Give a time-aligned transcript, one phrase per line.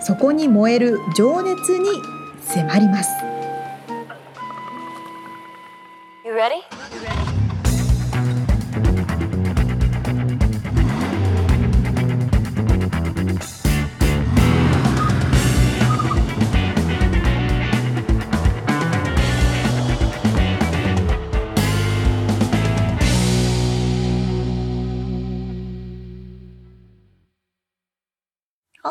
[0.00, 1.88] そこに燃える情熱に
[2.42, 3.10] 迫ります。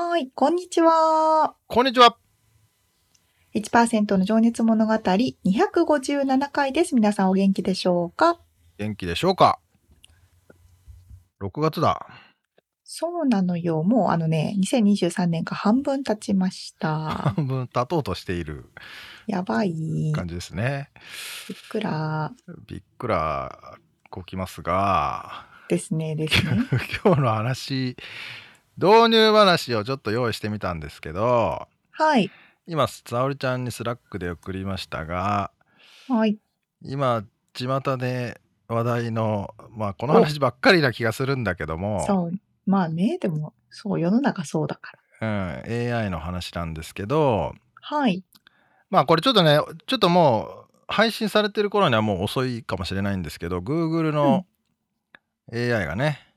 [0.01, 1.55] はい、こんにちは。
[1.67, 2.15] こんにちは。
[3.53, 6.95] 1%の情熱物語257回です。
[6.95, 8.39] 皆さんお元気でしょうか？
[8.77, 9.59] 元気でしょうか
[11.41, 12.07] ?6 月だ。
[12.85, 13.83] そうなのよ。
[13.83, 17.33] もうあのね、2023年が半分経ちました。
[17.35, 18.69] 半分経とうとしている。
[19.27, 20.13] やばい。
[20.15, 20.91] 感じですね。
[21.49, 22.31] びっくら。
[22.67, 23.77] びっくら
[24.09, 25.45] こきますが。
[25.67, 26.51] ですね、ですね。
[27.03, 27.97] 今日の話、
[28.81, 32.31] 導入話をちょっと用意してみたんですけど、はい。
[32.65, 35.51] 今、沙織ちゃんに Slack で送りましたが、
[36.07, 36.37] はい。
[36.81, 42.31] 今、巷で話題の、まあ、この話ばっかりな気がするんだけども、そう。
[42.65, 45.63] まあね、でも、そう、世の中そうだから。
[45.65, 48.23] うん、AI の話なんですけど、はい。
[48.89, 54.45] まあ、これちょっとね、ちょっともう、配信されてる頃にはもう遅いかもしれないんですけど、Google の
[55.51, 56.29] AI がね、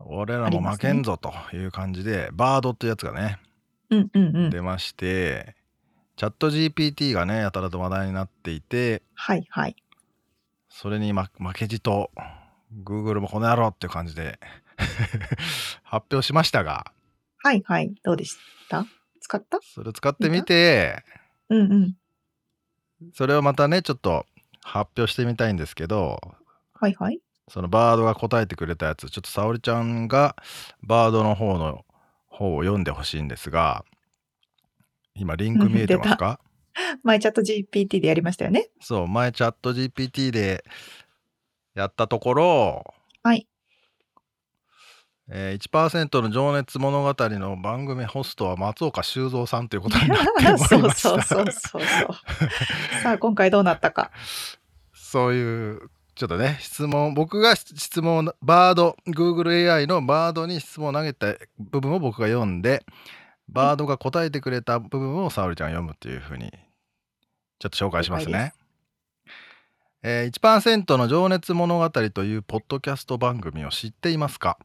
[0.00, 3.38] 俺らも負けんぞという感じで、バードってやつがね、
[3.90, 4.50] うんうんうん。
[4.50, 5.54] 出まして、
[6.16, 9.76] チャット GPT がね、やたらと話題になっていて、はいはい。
[10.68, 12.10] それに、ま、負けじと、
[12.84, 14.38] Google もこの野郎っていう感じで
[15.82, 16.92] 発表しましたが、
[17.42, 17.92] はいはい。
[18.02, 18.36] どうでし
[18.68, 18.86] た？
[19.20, 19.58] 使った？
[19.62, 21.02] それ使ってみて、
[21.48, 21.94] うんうん。
[23.14, 24.26] それをまたね、ちょっと
[24.62, 26.20] 発表してみたいんですけど、
[26.74, 27.20] はいはい。
[27.50, 30.36] そのバードが答えてくれたやつ、ちょっと沙織ちゃんが
[30.82, 31.84] バードの方の
[32.28, 33.84] 方を読んでほしいんですが、
[35.14, 36.38] 今リンク見えてますか？
[37.02, 38.70] 前チャット GPT でやりましたよね。
[38.80, 40.64] そう、前チャット GPT で
[41.74, 42.94] やったところ、
[43.24, 43.46] はい。
[45.32, 51.82] えー、1%の情熱物語の番組ホストは松岡修造さんということになっておりました そうそうそうそうそう。
[53.02, 54.10] さあ、今回どうなったか。
[54.94, 62.84] そういうちょっとね、質問、僕が質問、バード、Google AI のバードに質問を投げた部分を僕が読んで、
[63.48, 66.50] バードが答えてくれた部分を沙織ちゃんが読むっていうふうに、
[67.58, 68.52] ちょっと紹介しますね。
[70.02, 74.58] えー、1%の情熱物語というポッドキャスト番組を知っていますか？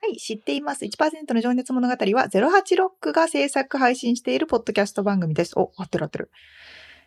[0.00, 0.84] はい、知っています。
[0.84, 5.58] 1%の情熱物語は086が制作配信しているポッドキャスト番組です。
[5.58, 6.30] お、合ってる合ってる。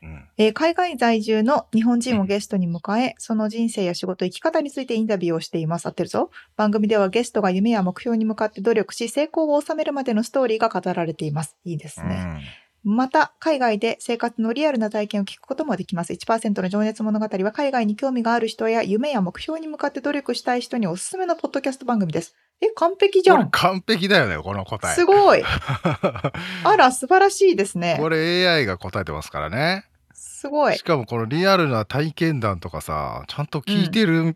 [0.02, 5.88] うんえー、海外在住の日本人をゲストに迎え、その人生や仕事、生き方についてインタビューをしています。
[5.88, 6.30] 合ってるぞ。
[6.56, 11.58] 番組ではゲストが夢や目標に向かって努力し、成功を収めるまでのストーリーが語られています。
[11.66, 12.67] いいですね。
[12.88, 16.14] うん、また、海外で生活のリアルな体験を聞くこともできます。
[16.14, 22.36] 1%の情熱物語は海外に興味がある人や夢や目標に向かって努力したい人におすすめのポッドキャスト番組です。
[22.62, 23.52] え、完璧じゃん。
[23.52, 24.96] 完璧だよね、この答え。
[24.96, 25.44] すごい。
[26.64, 27.98] あら、素晴らしいですね。
[28.00, 29.86] これ AI が答えてますからね。
[30.14, 30.76] すごい。
[30.78, 34.36] しかもこのリアルな体験談とかさ、ちゃんと聞いてる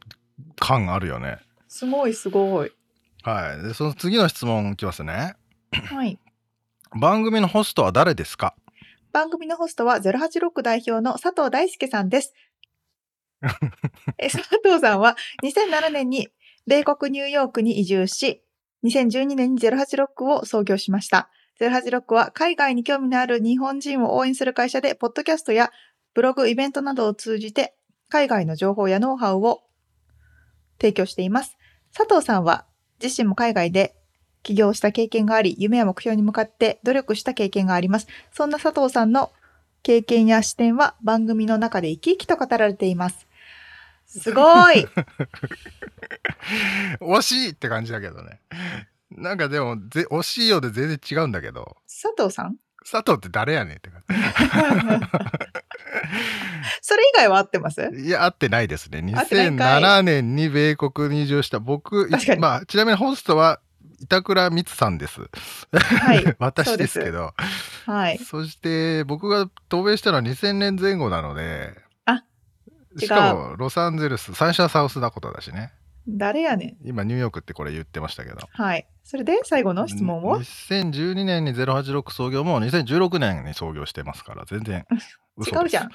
[0.59, 1.29] 感あるよね。
[1.29, 1.37] うん、
[1.67, 2.71] すごいすごい。
[3.23, 3.63] はい。
[3.63, 5.35] で、その次の質問いきますね。
[5.71, 6.19] はい。
[6.95, 8.55] 番組のホストは誰ですか？
[9.13, 12.33] 番組のホストは086代表の佐藤大輔さんです。
[14.17, 16.29] え佐藤さんは2007年に
[16.67, 18.43] 米国ニューヨークに移住し、
[18.83, 21.29] 2012年に086を創業しました。
[21.59, 25.71] 086は海外に興味のある日本人を応援する会社で、ポッドキャストや
[26.13, 27.75] ブログ、イベントなどを通じて、
[28.09, 29.61] 海外の情報やノウハウを
[30.79, 31.57] 提供しています。
[31.95, 32.65] 佐藤さんは
[33.01, 33.95] 自身も海外で
[34.43, 38.07] 起業した経験があり、夢や目標に向かって努力した経験があります。
[38.31, 39.31] そんな佐藤さんの
[39.83, 43.27] 経験や視点は番組の中で生き生きと語られています。
[44.05, 44.85] すごい
[46.99, 48.39] 惜しいって感じだけどね。
[49.09, 51.77] なんかでもぜ、惜しいようで全然違うんだけど。
[51.87, 52.57] 佐藤さん？
[52.89, 54.15] 佐藤って誰やねんって感じ。
[56.81, 57.81] それ以外は合ってます？
[57.95, 58.99] いや、合ってないですね。
[58.99, 62.09] 2007年に米国に移住した僕、
[62.39, 63.59] まあ、ちなみにホストは
[64.01, 65.21] 板倉光さんです。
[65.71, 66.35] はい。
[66.39, 67.33] 私ですけど。
[67.85, 68.17] はい。
[68.17, 71.73] そして僕が渡米したのは2000年前後なので、
[72.05, 72.23] あ
[72.97, 75.71] しかもロサンゼルス、最初はサウスダコタだしね。
[76.07, 76.87] 誰やねん。
[76.87, 78.37] 今ニューヨークってこれ言ってましたけど。
[78.51, 78.87] はい。
[79.03, 84.85] それで最後の質問を ?2012 年に086創業も2016年に創業してますから、全然
[85.37, 85.91] 違うじゃん。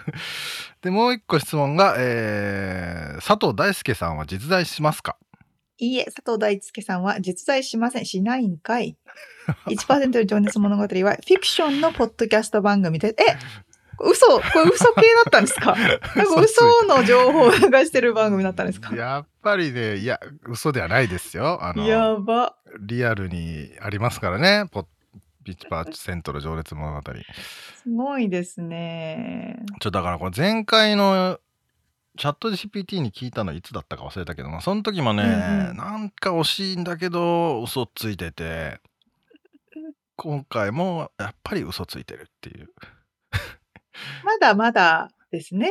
[0.80, 5.16] で、もう一個質問が、えー、佐藤大輔さんは実在しますか？
[5.78, 8.06] いいえ、佐藤大輔さんは実在しません。
[8.06, 8.96] しないんかい。
[9.66, 13.36] 1%の情熱物語はフィクションのポッドキャスト番組で、え
[13.98, 15.74] 嘘これ嘘系だったんですか？
[16.16, 17.56] なんか嘘の情報を流
[17.86, 18.94] してる番組だったんですか？
[18.94, 21.62] やっぱりね、いや、嘘ではないですよ。
[21.62, 22.56] あの、やば。
[22.80, 24.66] リアルにありますからね。
[24.70, 24.86] ポ
[25.44, 27.00] ピッチパーセントの情熱物語。
[27.00, 27.04] ち
[27.82, 29.60] すごいですね。
[29.86, 31.38] ょだからこれ前回の
[32.16, 35.30] チャット GPT に聞いたのいつだったか忘れたけども、その時もね、うん
[35.70, 38.80] うんなんか惜しいんだけど嘘ついてて、
[40.16, 42.68] 今回もやっぱり嘘ついてるっていう。
[44.24, 45.70] まだまだですね。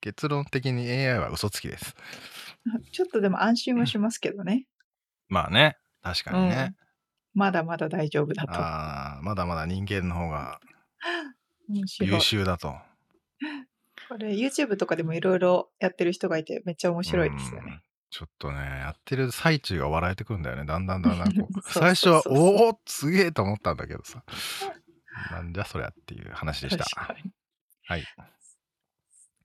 [0.00, 1.94] 結論的に AI は嘘つきです。
[2.92, 4.66] ちょっとでも安心はしますけどね。
[5.28, 6.74] まあね、確かにね。
[7.34, 8.52] まだまだ大丈夫だと。
[8.54, 10.60] あーまだまだ人間の方が
[11.68, 12.76] 優秀だと。
[14.08, 17.66] これ YouTube とかでもいろいろやってる人がいてめっちゃ面白いですよね。
[17.66, 17.80] うん
[18.10, 20.64] ちょっとね、やってる最中が笑えてくんだよね。
[20.64, 21.32] だんだんだんだん
[21.64, 24.22] 最初は、 そうそうそうおおすげえと思ったんだけどさ。
[25.32, 26.84] なんじゃそりゃっていう話でした。
[27.86, 28.04] はい。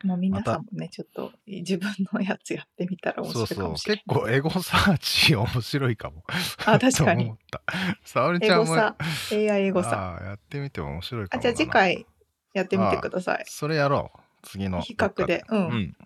[0.03, 3.57] もう皆さんもね、ちょっと自分のやつやってみたら面そうそう。
[3.57, 6.23] 白いかもしれ結構エゴサーチ面白いかも。
[6.65, 7.63] あ確かに と思った。
[8.05, 8.39] 沙織。
[8.39, 8.63] ちゃんも。
[8.65, 8.95] エゴサ、
[9.31, 9.89] AI エゴサ。
[9.89, 12.05] ああやってみても面白いかあ、もじゃあ次回
[12.53, 13.43] やってみてください。
[13.47, 14.19] それやろう。
[14.43, 14.81] 次の。
[14.81, 15.43] 比較で。
[15.49, 15.67] うん。
[15.67, 15.97] うん。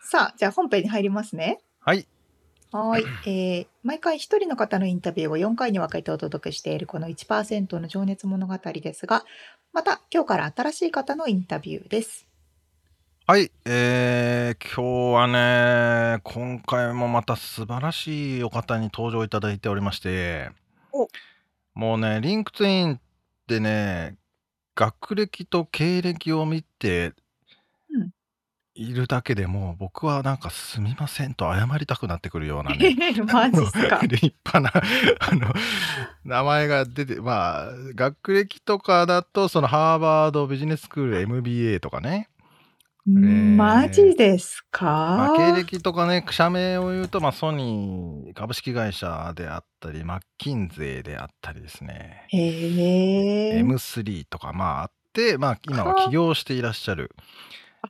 [0.00, 1.60] さあ、じゃあ本編に入りますね。
[1.80, 2.06] はい。
[2.72, 9.24] はーい、えー毎回一人の方のインタビューを4回に分けてお届けしているこの1%の情熱物語ですが、
[9.72, 12.26] また今日から新しい方のインタビューです。
[13.26, 20.50] はい、えー今日はね、今回もまた素晴らしいお方に登場いただいておりまして
[20.92, 21.08] お、
[21.74, 23.00] もうね、 LinkedIn っ
[23.46, 24.16] てね、
[24.74, 27.14] 学歴と経歴を見てうん
[28.74, 32.96] いるだけでもう僕はなんかすみませんと謝りたくなってくるようなね、
[33.30, 34.00] マジっすか？
[34.06, 34.72] 立派な
[35.20, 35.52] あの
[36.24, 42.28] 名前が出てまあ学歴とかだとそのハーバードビジネススクール MBA とかね
[43.56, 53.60] マジですか、まあ、経歴とかね、社名を言うと、まあ、ソニー株式会社であったり、マッキンゼーであったりですね、へえ。
[53.60, 57.10] M3 とか、まあ、あって、まあ、今は起業していらっしゃる。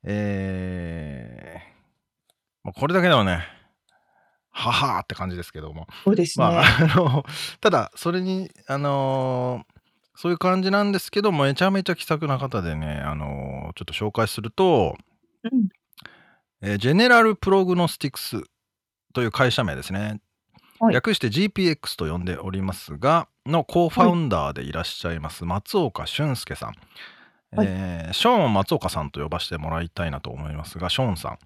[0.05, 1.73] えー
[2.65, 3.45] まあこれだけでもね、
[4.51, 6.45] ははーって感じですけども、そうですね。
[6.45, 7.25] まあ、あの、
[7.61, 9.73] ただ、それに、あのー
[10.15, 14.95] そういう感じなんですけども、めちゃめちゃ気さくな方でね、あのーちょっと紹介すると、
[15.43, 15.69] うん
[16.61, 18.43] えージェネラルプログノスティクス
[19.15, 20.21] という会社名ですね。
[20.79, 26.75] はい略して GPX と呼んでおりますが、のコーファウンダーでいらっしゃいます松岡俊介さん。
[27.55, 31.39] はいえーショーン松岡さんと呼ばせてもらいたいなと思いますが、ショーンさ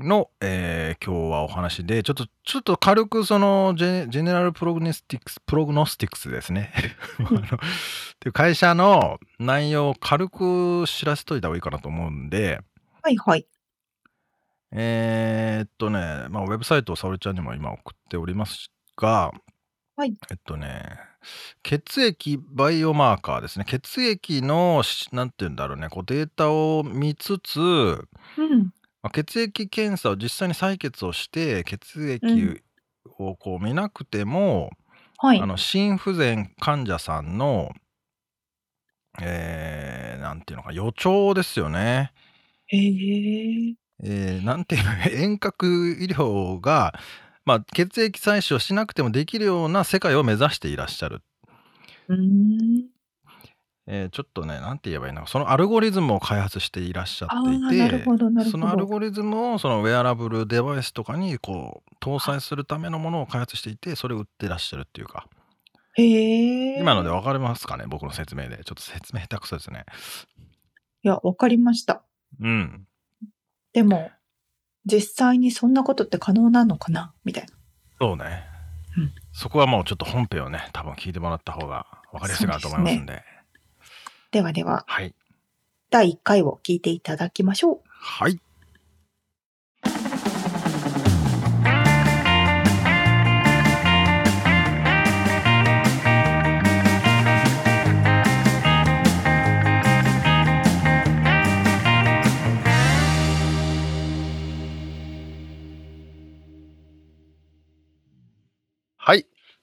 [0.00, 6.72] んの、えー今日はお話で、ちょっと、ちょっと軽くそのジェ General Prognostics、Prognostics ですね。
[7.22, 12.60] っていう会社の内容を軽く知らせといた方がいいかなと思うんで、
[13.02, 13.46] はいはい。
[14.72, 19.32] えーっとね、まあ、ウェブサイトを沙織ちゃんにも今送っておりますが、
[19.96, 20.98] はいえっとね、
[21.62, 23.64] 血液バイオマーカーですね。
[23.66, 27.60] 血液のし、なんて言うんだろうね、こうデータを見つつ、
[28.36, 28.72] うん。
[29.02, 32.62] まあ、血液検査を実際に採血をして、血う液ん
[33.18, 34.70] をこう見なくても、
[35.18, 35.46] はいあ。
[35.46, 37.72] の心不全患者さんの、
[39.20, 42.12] えーなんていうのか、予兆ですよね。
[42.66, 43.74] へえ。
[44.04, 45.66] えーなんていうの遠隔
[46.00, 46.98] 医療が、
[47.44, 51.22] まあ、血液採取をしなくてもできるような世界を目指していらっしゃる。
[52.08, 52.92] うーん。
[53.86, 57.28] えーちょっとね、なんて言えばいいのか、そのアルゴリズムを開発していらっしゃっ
[57.68, 58.04] ていて、
[58.48, 58.76] そのア。
[58.76, 65.26] ルゴリズムをそのウェアラブルデバイスとかにこう搭載するためのものを開発していて、それを売ってらっしゃるっていうか、
[65.94, 66.80] へえ。
[66.80, 68.58] 今ので分かりますかね、僕の説明で。
[68.64, 69.84] ちょっと説明下手くそですね。
[71.02, 72.02] いや、わかりました。
[72.40, 72.86] うん。
[73.72, 74.10] でも、
[74.84, 77.12] 実際にそんなことって可能なのかな？
[77.24, 77.50] みたいな。
[78.00, 78.44] そうね。
[78.96, 83.22] うんそこはもうちょっと本編をね、多分聞いてもらった方が分かりやすいかなと思いますんで。
[84.30, 85.14] ではでは、はい。
[85.88, 87.80] 第1回を聞いていただきましょう。
[87.88, 88.38] はい。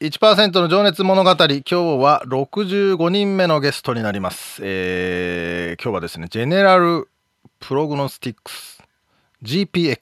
[0.02, 7.10] 1%の情熱物語今日は65人目のゲストになります、えー今日はですねジェネラル
[7.60, 8.82] プログノスティックス
[9.44, 10.00] GPX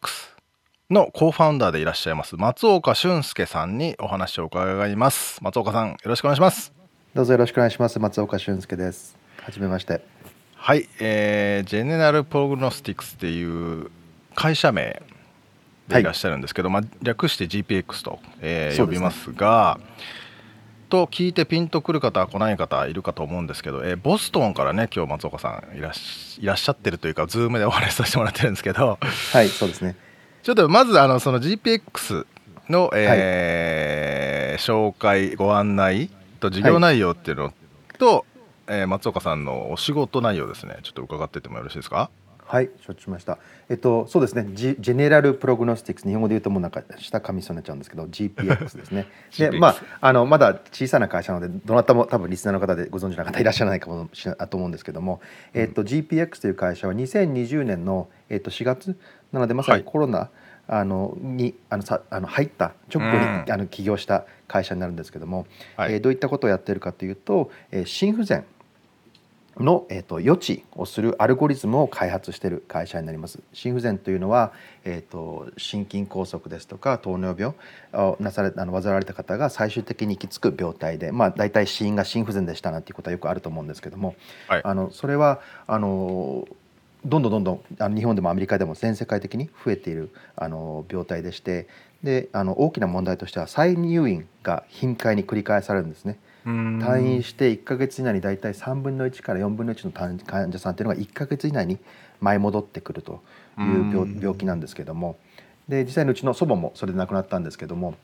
[0.89, 6.77] のコーファウンダーでいらっしゃいます松岡俊祐さんにお話を伺います松岡さんよろしくお願いします
[7.18, 7.98] どうぞよろしくお願いします。
[7.98, 9.18] 松岡俊祐です。
[9.42, 10.01] はじめまして。
[10.54, 13.89] はい、えー General Prognostics っていう
[14.36, 15.01] 会社名
[15.88, 19.79] でいらっしゃるんですけど、まあ、略して GPX と、えー呼びますが
[20.89, 28.98] と聞いてピンとくる方来ない方いるかと思うんですけど、えーボストンからね今日松岡さんいらっしゃってるというかズームでお話しさせてもらってるんですけど
[29.34, 29.96] はい、そうですね。
[30.44, 32.25] ちょっとまずあのその GPX
[32.70, 37.53] の、えー紹介ご案内と事業内容っていうの
[38.00, 38.25] と、
[38.67, 41.75] えー松岡さんのお仕事内容ですねちょっと伺っててもよろしい。
[41.77, 42.10] ですか
[42.48, 43.39] はい、承知しました。
[43.68, 44.48] えっと、そうですね。
[44.54, 49.08] ジジェネラルプログノスティックス、日本語で言うともうなんか下噛みそうになっちゃうんですけど、GPX ですね。
[49.38, 55.20] で、まあ、あの、まだ小さな会社なので、どなたも多分リスナーの方でご存知の方いらっしゃらないかもしれないと思うんですけども、
[55.54, 58.98] えっと、GPX という会社は2020年の、えっと、4月
[59.34, 60.30] なので、まさはいにコロナ、
[60.70, 68.46] あのにあのさあの入った直後に、うんあの起業した会社になるんですけども、はいえーどういったことをやっているかというと、えー心不全
[69.60, 73.40] の、えー、と予知をするアルゴリズムを開発している会社になります。
[73.54, 74.52] 心不全というのは、
[74.84, 77.56] えー、と心筋梗塞ですとか糖尿病
[77.94, 84.16] をなされあの患われた方が最終的に行き着く病態で、まあ、大体死因が心不全でしたなんていうことはよくあると思うんですけども、
[84.48, 86.48] はいあのそれはあの
[87.06, 91.68] どんどんどんどんあの日本でもアメリカでも全世界的に増えているあの病態でして
[92.04, 96.20] であの大きな問題としては再入院が頻回に繰り返されるんですね。
[96.48, 101.77] 退院して1ヶ月以内に大体3分の1から4分の1の患患者さんというのが1ヶ月以内に
[102.22, 103.22] 舞い戻ってくると
[103.60, 105.18] いう病気なんですけども。
[105.68, 107.96] で実際にうちの祖母もそれで亡くなったんですけども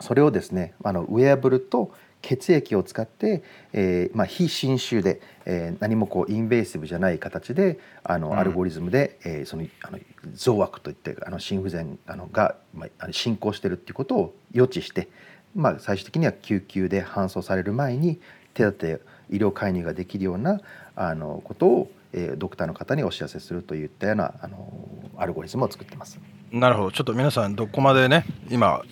[0.00, 1.90] それをですねあのウェアブルと
[2.22, 3.42] 血液を使って、
[3.74, 8.38] えーまあ、非侵襲で、えー何もこうインベーシブじゃない形であの、うん。
[8.38, 9.98] アルゴリズムで、えーそのあの
[10.32, 15.08] 増悪といってあの心不全あのが、まあ、進行しているっていうことを予知して、
[15.54, 18.20] まあ、最終的には救急で搬送される前に
[18.54, 20.60] 手当て医療介入ができるような
[20.96, 24.72] あのことを、えードクターの方にお知らせするといったようなあの
[25.16, 26.20] アルゴリズムを作ってます。
[26.52, 26.92] なるほど。
[26.92, 28.82] ちょっと皆さんどこまでね今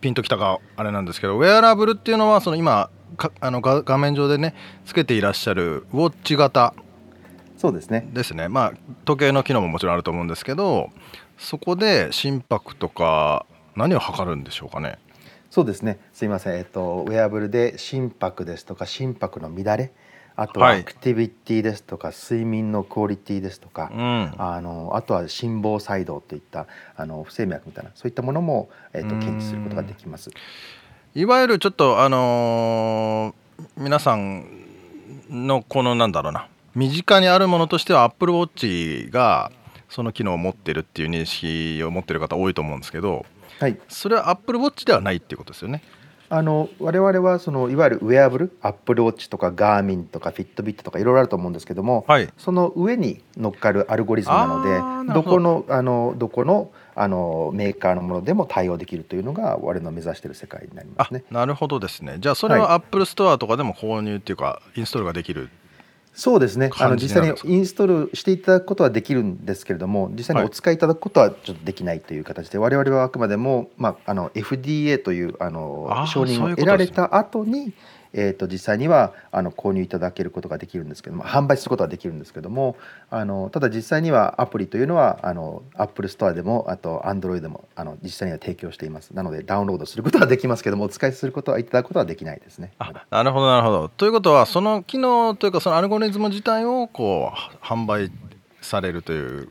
[0.00, 6.74] ピンときたかあれなんですけどウェアラブルっていうのはその今かあの画画面上でねつけていらっしゃるウォッチ型
[7.56, 8.08] そうですね。
[8.12, 8.48] ですね。
[8.48, 8.72] まあ
[9.04, 10.90] 時計の機能ももちろんあると思うんですけど
[11.38, 13.46] そこで心拍とか
[13.76, 14.98] 何を測るんでしょうかね
[15.50, 15.98] そうですね。
[16.12, 16.58] すいません。
[16.58, 19.92] えっとウェアブルで心拍ですとか心拍の乱れ、
[20.36, 30.30] あとははいアクティビティですとか、睡眠のクオリティですとか、うんあのあとは心房細動といったあの不整脈みたいなそういったものもえっとうん検知することができます。
[31.14, 34.46] いわゆるちょっとあのー皆さん
[35.28, 39.50] のこのなんだろうな身近にあるものとしては Apple Watch が
[39.88, 43.26] その機能を持ってるっていう認識を持ってる方多いと思うんですけど
[43.58, 43.78] はい。
[43.88, 45.82] それは Apple Watch ではないっていうことですよね。
[46.30, 61.24] あの我々はそのいわゆるウェアブル、アップルウォッチとかガーミンとかフィットビットとかいろいろあると思うんですけども、はいその上に乗っかるアルゴリズムなのでどどこのあのどこのあのメーカーのものでも対応できるというのが我々の目指している世界になりまあすね。
[61.30, 65.48] なるほどですねじゃあそれはは Apple Store とかでも購入っていうかインストールができる
[66.18, 66.68] そうですね。
[66.80, 77.72] あの実際にインストールしていただくことはできるんですけれども実際にお使いいただくことはちょっとできないという形で、我々はあくまでも、まあ、あの FDA というあの承認を得られた後に
[78.12, 82.76] えー、と実際にはあの購入いただけることができるんですけども販売することはできるんですけども
[83.10, 92.72] あのただ実際にはアプリというのはあの Apple Store でもあと Android でもあの実際には提供していますなのでダウンロードすることはできますけどもお使いすることはいただくことはできないですね。
[92.78, 98.10] あなるほどなるほどということはその機能というかそのアルゴリズム自体をこう販売
[98.60, 99.48] されるという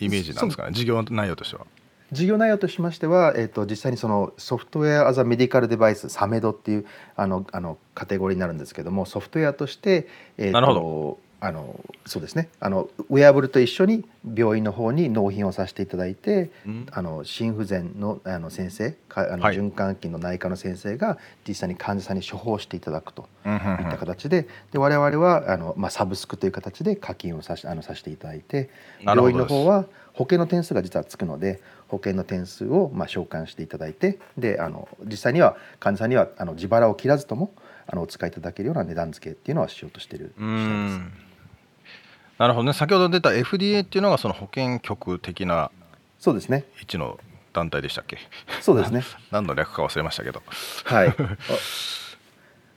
[0.00, 0.72] イメージなんですかね？
[0.72, 1.66] 事業内容としては。
[2.12, 6.86] 事業内容としましては、えー、と実際にそのソフトウェア・アザ・メディカル・デバイスサメドっていう
[7.16, 12.48] あのあのカテゴリーになるんですけどもソフトウェアとして、えーなるほとあのそうですね。
[12.58, 16.86] あのウェアブルと一緒に病院の方に納品をさせていただいてうん。
[16.90, 19.56] あの心不全のあの先生かあのはい。
[19.56, 23.84] 循環器の内科の先生が実際に患者さんに処方していただくとうんうんうん。
[23.84, 28.70] いった形でで我々はあの、まあ、サブスクという形で課金をさしあのさせていただいて
[29.04, 29.84] 病院の方は
[30.14, 37.52] 保険の点数が実はつくので保険の点数をまあ償還していただいてであの実際には患者さんにはあの自腹を切らずとも
[37.86, 40.94] あのお使いいただけるような値段付けっていうのはしようとしているう次第です。
[40.98, 41.12] ん
[42.38, 45.70] なるほどね先ほど出た FDA っていうのがその保険局的な
[46.20, 47.18] そうですね位置の
[47.52, 48.18] 団体でしたっけ？
[48.60, 49.02] そうですね。
[49.32, 50.42] 何の略か忘れましたけど
[50.84, 51.14] はい。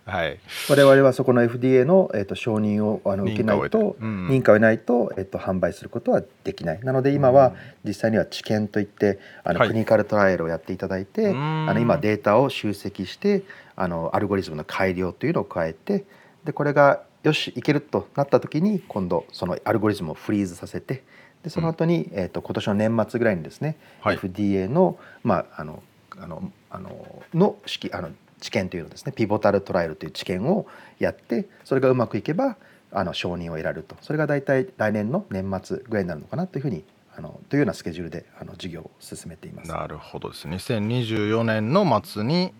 [0.06, 0.40] はい。
[0.70, 6.80] 我々はそこの FDA の、えっと承認をあの受けないと認可を得ないと、えっと販売することはできない。
[6.82, 7.54] なので今は
[7.84, 9.68] 実際には治験といってあの、はい。
[9.70, 11.70] クリニカルトライアルをやっていただいて、うん。
[11.70, 13.44] あの今データを集積して
[13.76, 16.06] あのアルゴリズムの改良というのを加えて
[16.44, 21.04] でこれがよしいけるとなった時に今度そのアルゴリズムをフリーズさせて
[21.44, 24.18] でその後に、えっと今年の年末ぐらいにですね、はい。
[24.18, 25.82] FDA のまああの
[26.20, 30.68] あのあのの式あの治験というのですねピボタルトライアルという治験を
[31.00, 32.58] やってそれがうまくいけば
[32.92, 36.84] あの承認を得られるとそれが大体来年の年末ぐらいになるのかなというふうに
[37.16, 39.70] あのというようなスケジュールであの事業を進めています。
[39.70, 42.54] なるほどです2024年の末に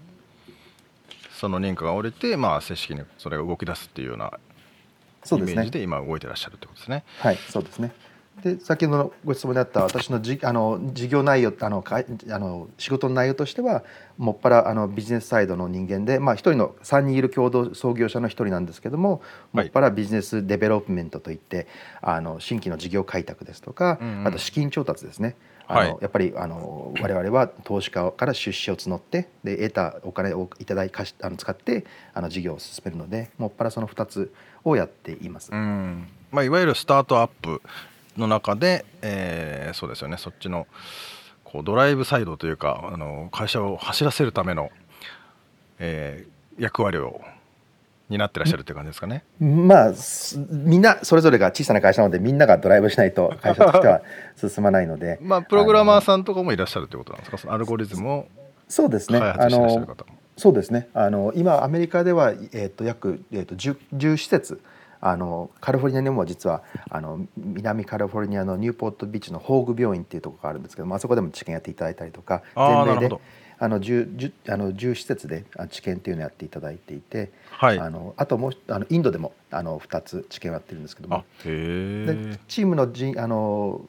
[1.32, 5.72] その認可が下りてまあ正式にそれが動き出すっていうようなイメージ。
[5.72, 7.92] で今動いてらっしゃるってことですねはい、そうですね。
[8.44, 13.84] で先ほどのご質問にあった私のじあの事業内容あのかいあの仕事の内容としては
[14.18, 19.22] もっぱらあのビジネスサイドの人間で、まあ、一人の3人いる共同創業者の一人なんですけども
[19.54, 21.68] もっぱら business development といって
[22.02, 25.36] あの新規の事業開拓ですとか、うんうんあと資金調達ですね。
[25.68, 34.34] あのはいやっぱりあの我々は投資家から出資を募ってで得たお金をいただい貸しあの使ってあの事業を進めるのでもっぱらその2つ
[34.64, 35.52] をやっています。
[35.52, 37.62] うんまあいわゆるスタートアップ
[38.22, 40.18] の中で、えーそうですよね。
[40.18, 40.68] そっちの
[41.44, 44.70] こうドライブサイドというかあの会社を走らせるための、
[45.80, 47.22] えー役割を
[48.10, 49.24] 担ってらっしゃるっていう感じですかね。
[49.40, 54.02] まあすみんなそれぞれが小さな会社なのでみんながドライブしないと会社としては
[54.36, 55.18] 進まないので。
[55.22, 57.38] まあプログラマーさんとかもいらっしゃるってことなんですか？
[57.38, 58.28] そのアルゴリズムを
[58.68, 59.18] そうですね。
[59.18, 59.96] あの方も。
[60.38, 60.90] そうですね。
[60.94, 64.62] あの今アメリカでは、えー、と約、えー、と 10, 10施設
[65.02, 73.16] あのカリフォルニアにも実はあの南カリフォルニアのニューポートビーチのホーグ病院っていうところがあるんですけどもあそこでも治験やっていただいたりとか全米で
[73.64, 77.80] あの 10, 10, あの10施設であ治験っていうのをやっていただいていて、はい。
[77.80, 82.40] あのあともうあのインドでもあの2つ治験をやってるんですけどもでえ。
[82.48, 83.82] チームのじあの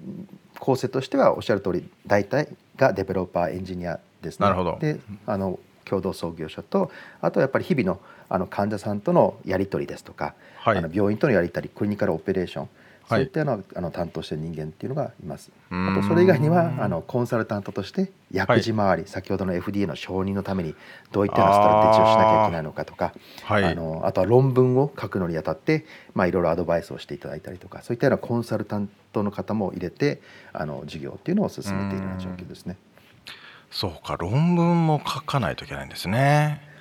[0.59, 4.45] 構成としてはおっしゃる通り大体がデベロッパーエンジニアですね。
[4.45, 6.91] なるほどであの共同創業者と
[7.23, 7.99] あとやっぱり日々の
[8.33, 12.69] あの患者さんとのやり取りですとか、はいあの病院とのやり取りクリニカルオペレーション、
[13.07, 15.51] そうはいいったのをあの担当している人間っていうのがいます。
[15.71, 20.75] あとそれ以外にはあのコンサルタントとして薬事回り、先ほどの FDA の承認のために
[21.11, 23.65] どういったようなストラテジーをしなきゃいけないのかとかはい。
[23.65, 30.23] あのあとは論文を書くのにあたって、まあ、いろいろアドバイスをしていただいたりとかそういったようなコンサルタントの方も入れて
[30.55, 32.79] あの事業っていうのを進めているような状況ですね。
[33.71, 36.72] そうか論文も書かないといけないんですね。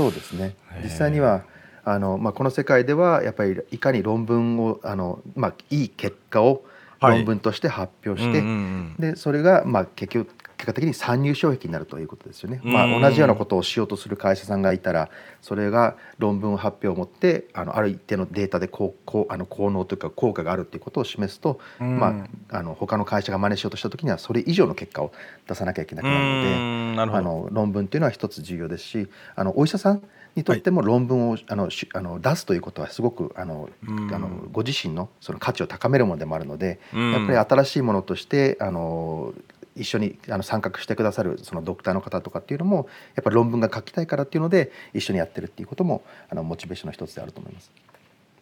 [0.00, 0.56] そうですね。
[0.82, 1.44] 実際には
[1.84, 6.64] あの、まあ、この世界ではやっぱりいかに論文をあの、まあ、いい結果を
[7.00, 7.16] はい。
[7.16, 8.94] 論文として発表して、うんうんうん。
[8.98, 15.08] でそれが、まあ、結局結果的に参入障壁になるということですよね、まあ、うん同じようなことをしようとする会社さんがいたら
[15.40, 21.98] それが論文発表を持ってあのある一定のデータでこうこうあの効能というか効果があるということを示すと、うん。
[21.98, 25.12] まあ、あの他の会社が真似しようとした時にはそれ以上の結果を
[25.48, 27.00] 出さなきゃいけなくなるので。
[27.00, 30.02] あの論文というのは一つ重要ですしあのお医者さん
[30.34, 34.14] にとっても論文を、あのしあの出すということはすごくあの、うん。
[34.14, 37.12] あのご自身のその価値を高めるものでもあるので、うん。
[37.12, 39.32] やっぱり新しいものとしてあの
[39.76, 47.70] 一緒にあの参画してくださるそのドクターの方とかっていうのもやっぱり論文が書きたいからっていうので一緒にやってるっていうこともあのモチベーションの一つであると思います。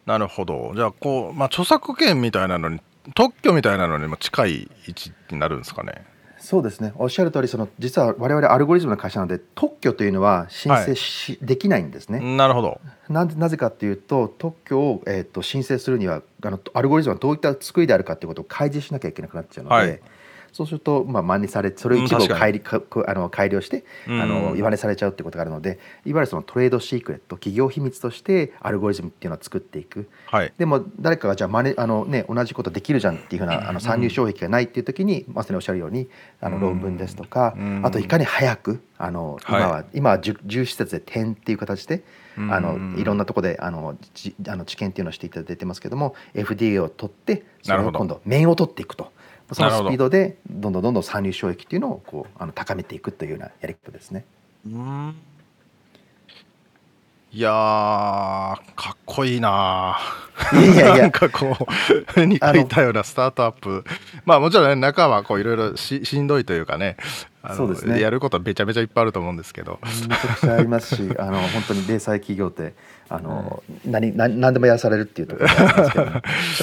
[0.05, 0.71] なるほど。
[0.75, 2.79] じゃあこうまあ著作権みたいなのに
[3.15, 6.03] 特許みたいなのにも近い位置になるんですかね？
[6.39, 12.37] そうですねおっしゃる通りその実は我々アルゴリズムの会社なので特許というのは申請し、できないんですね。
[12.37, 12.79] なるほど。
[13.09, 20.01] なぜなぜかっていうと特許を、えー、と申請するにはあのアルゴリズムがどういった作りであるかっていうことを開示しなきゃいけなくなっちゃうので、はい
[20.51, 24.21] そうすると、まあ、真似されそれを一部をうんあの改良して、うん。
[24.21, 30.09] あの言われされちゃうっていうことがあるのでいわゆるそのトレードシークレット企業秘密としてアルゴリズムっていうのを作っていく。
[30.27, 30.53] はい。
[30.57, 36.09] でも誰かがじゃあ真似あの、ね、同じことできるじゃんっていうふうなあの参入障壁がないっていう時にまさにおっしゃるように
[36.41, 36.61] あのうん。
[36.61, 37.81] 論文ですとかうん。
[37.85, 42.03] あといかに早くあの今はは今は10 10施設で点っていう形で
[42.37, 42.53] うん。
[42.53, 49.11] あのいろんなところであのじあの知見っていうのをしていただいてますけども FDA を取ってそれを今度面を取っていくと
[49.51, 54.25] そのスピードでどんどんどんどん参入障壁っていうのをこうあの高めていくというようなやり方ですね。
[54.65, 55.15] うん。
[57.31, 57.53] いやー
[58.75, 59.99] かっこいいな
[60.51, 60.97] いやいやいや。
[61.03, 61.55] なんかこ
[62.17, 63.83] う似ていたようなスタートアップ。
[64.25, 66.97] まあもちろんね中はこういろいろししんどいというかね
[67.55, 67.99] そうですね。
[68.01, 69.79] やることはめちゃめちゃいっぱいあると思うんですけど。
[69.83, 72.73] めちゃくちゃありますしあの本当に零細企業って
[73.09, 76.05] あの、何何何でもやらされるっていうところがありますけど、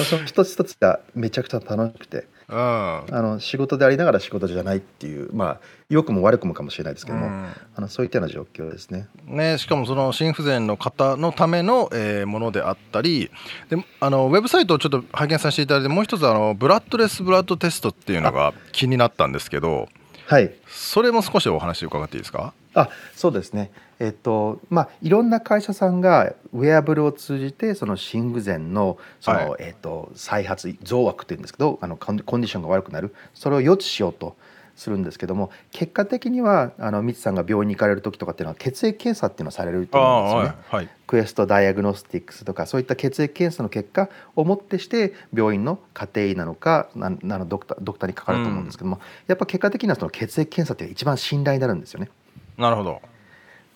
[0.05, 2.17] そ の一つ一つがめちゃくちゃ楽しくて。
[2.17, 7.27] うんあの仕事でありながら仕事じゃないっていうまあ良くも悪くもかもしれないですけども、
[7.75, 9.07] あのそういったような状況ですね。
[9.25, 13.29] ね、しかもその心不全の方のための、えーものであったり
[13.69, 19.87] であのウェブサイトをちょっと拝見させていただいてもう一つあのブラッドレスブラッドテストっていうのが気になったんですけど
[20.25, 20.53] はい。
[20.67, 22.53] それも少しお話伺っていいですか？
[22.77, 23.71] あそうですね。
[23.99, 33.15] えっとまあいろんな会社さんがウェアブルを通じてその心不全のその、はえっと再発増悪っていうんですけどあのコンディションが悪くなる。
[33.33, 34.35] それを予知しようと
[34.77, 40.47] するんですけども結果的にはあのミツさんが病院に行かれる時とかっていうのは血液検査っていうのをされると思うんですよね。
[40.69, 52.09] はい、はい、クエストダイアグノスティックスとかそういった血液検査の結果をもってして病院の家庭医なのかななのドクタードクターにかかると思うんですけども、やっぱ結果的にはその血液検査っていうのが一番信頼になるんですよね。
[52.57, 53.01] なるほど。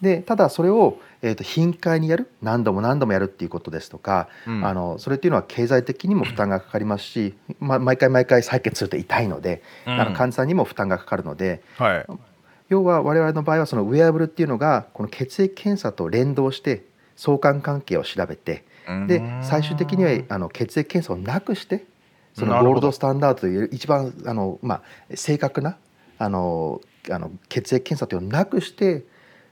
[0.01, 4.65] でただそれを、えー、と頻回にやる何度も何度もやるっていうことですとか、うん。
[4.65, 10.01] あのそれっていうのは経済的にも負担がかかりますし、ま、毎回毎回採血すると痛いので、うん。
[10.01, 12.05] あの患者さんにも負担がかかるのではい。
[12.69, 16.85] 要は我々の場合はそのウェアブルっていうのがこの血液検査と連動して
[17.17, 18.63] 相関関係を調べて
[19.07, 21.85] で最終的にはあの血液検査をなくして
[22.33, 24.81] そのゴールドスタンダードという一番あの、まあ、
[25.15, 25.77] 正確な
[26.17, 29.03] あのあの血液検査というのをなくして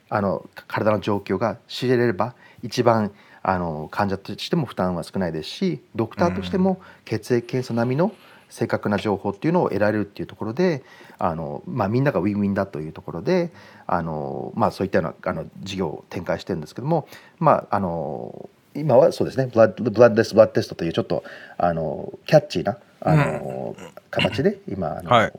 [0.09, 8.11] あの体の状況が知れれば一番あの患者としても負担は少ないですしドクターとしても血液検査並みの
[8.49, 10.83] 正確な情報っていうのを得られるっていうところで
[11.19, 13.51] あの、まあ、みんながウィンウィンだというところで
[13.85, 17.07] あの、まあ、そういったようなあの事業を展開してるんですけども、
[17.37, 21.23] まあ、あの今はそうですねブラッドブラッドレスブラッドテストというちょっと
[21.57, 23.77] あのキャッチーなあの、
[24.09, 25.33] 形で今あの、はい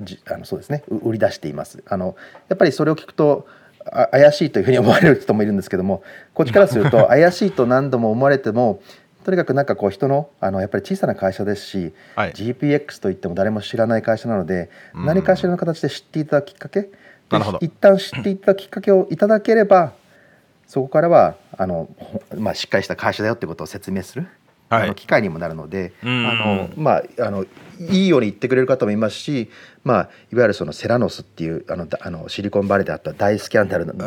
[0.00, 0.84] じあのそうですね。
[0.88, 1.82] う売り出しています。
[1.86, 2.16] あの
[2.48, 3.46] やっぱりそれを聞くと
[3.84, 6.02] あ怪しいというふうに思われる人もいるんですけども
[6.34, 8.80] こっちからすると 怪しいと何度も思われても
[9.24, 12.32] とにかくなんかこう人のあのやっぱり小さな会社ですし、はい。
[12.32, 15.06] GPX といっても誰も知らない会社なので、うん。
[15.06, 16.90] 何かしらの形で知っていただくきっかけで
[17.30, 17.58] なるほど。
[17.60, 19.92] 一旦知っていただくきっかけをいただければ
[20.66, 24.30] そこからはあの、ほまあ、しっかりした会社だよってことを説明する、はい
[24.70, 27.44] あの機会にもなるので、うんあのまああの
[27.80, 29.48] いいように言ってくれる方もいますし、
[29.84, 33.98] まあ、いわゆるそのセラノスっていうあのだあのシリコンバレーであった大スキャンダルのえ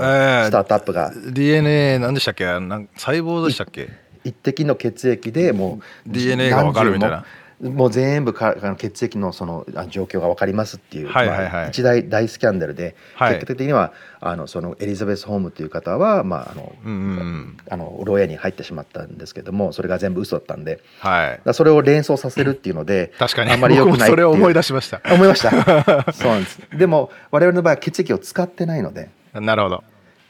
[0.43, 1.13] ースタートアップが。
[1.31, 2.43] DNA 何でしたっけ？
[2.45, 3.89] なん細胞でしたっけ？
[4.23, 7.25] 一滴の血液でもう DNA が分かるみたいな
[7.61, 11.51] ももう全部か血液のそのあ状況が分かりますっていう、はいはいはい。
[11.51, 13.33] まあ一大大スキャンダルで、はい。
[13.35, 17.57] 結果的にはあのそのエリザベス・ホームという方は、まああのうんうんうん。
[17.69, 20.79] あの牢屋に入ってしまったんですけどもそれが全部嘘だったんで。
[20.99, 21.41] はい。
[21.43, 23.51] らそれを連想させるっていうので確かに。
[23.51, 25.01] あんまり良くないそれを思い出しました。
[25.11, 25.51] 思いました。
[26.13, 26.59] そうなんです。
[26.77, 29.83] でも我々の場合は血液を使ってないのでなるほど。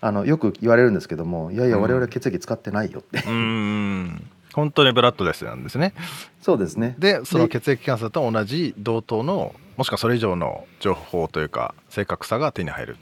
[0.04, 5.94] あのよく言われるんですけどもいやいや我々は血液使ってないよって、うーん本当にブラッドレスなんですね。
[6.42, 6.96] そうですね。
[7.00, 12.98] でその血液検査と同じ同等のもしくはそれ以上の情報というか正確さが手に入る。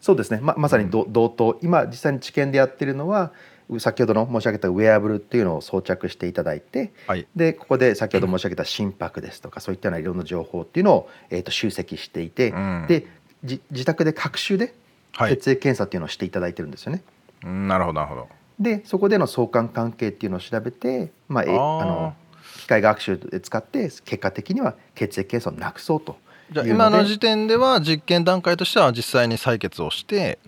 [0.00, 0.40] そうですね。
[0.42, 1.58] ままさにど同等。
[1.62, 3.32] 今実際に治験でやってるのは
[3.78, 7.26] 先ほどの申し上げたウェアブルっていうのを装着していただいてはい。
[7.34, 12.86] でここで先ほど申し上げた心拍ですとかそういったようないろんな情報っていうのを、えー、と集積していて、うん。
[12.88, 13.06] で
[13.44, 14.74] じ自宅で各種で
[15.12, 15.36] はい。
[15.36, 17.02] 血液検査っていうのをしていただいてるんですよね。
[17.44, 18.28] うんなるほどなるほど
[18.58, 22.14] でそこでの相関関係っていうのを調べて、まあ、えあの
[22.58, 26.16] 機械学習で使って結果的には血液検査をなくそうと
[26.52, 30.38] じゃ今の時点では実験段階としては実際に採血をして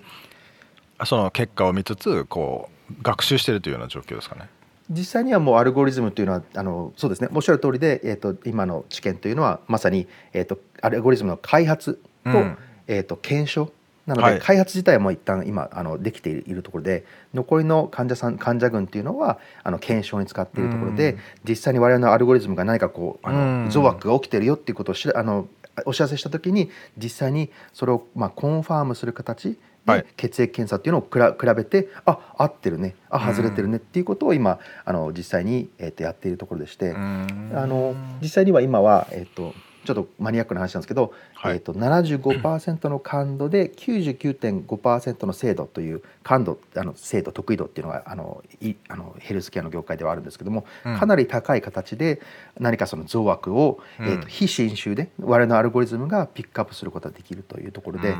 [1.04, 4.48] その結果を見つつこう学習してるというような状況ですかね。
[4.88, 7.28] 実際にはもうアルゴリズムというのはあのそうですね。
[7.34, 12.58] おっしゃる通りで、えー、と今の知見というのはまさに、えー、とアルゴリズムの開発と,、うん。
[12.86, 13.72] えー、と検証
[14.06, 14.38] なので、はい。
[14.40, 21.18] 開発自体はもう一旦今あのできているところで残りの患者さん患者群っていうのはあの検証に使っているところで、うん。
[21.48, 25.48] 実際に我々のアルゴリズムが何かこう増悪が起きてるよっていうことをしあの
[25.84, 30.02] お知らせした時に実際にそれをまあコンファームする形はい。
[30.02, 37.52] で血液検査っていうのをくら比べてあ合ってるねあ外れてるねっていうことを今あの実際に、えー、とやっているところでして、うん。
[37.54, 39.54] あの実際には今は、えっと
[39.86, 41.54] ちょっとマニアックな話なんですけど、はい。
[41.54, 50.98] えっと75%の感度で99.5%の精度という感度あの精度得意度っていうのがあのいあのヘルスケアの業界ではあるんですけども、うん。
[50.98, 52.20] かなり高い形で
[52.58, 54.08] 何かその増悪を、うん。
[54.08, 58.14] えっと非侵襲で我々のアルゴリズムがピックアップすることができるというところで。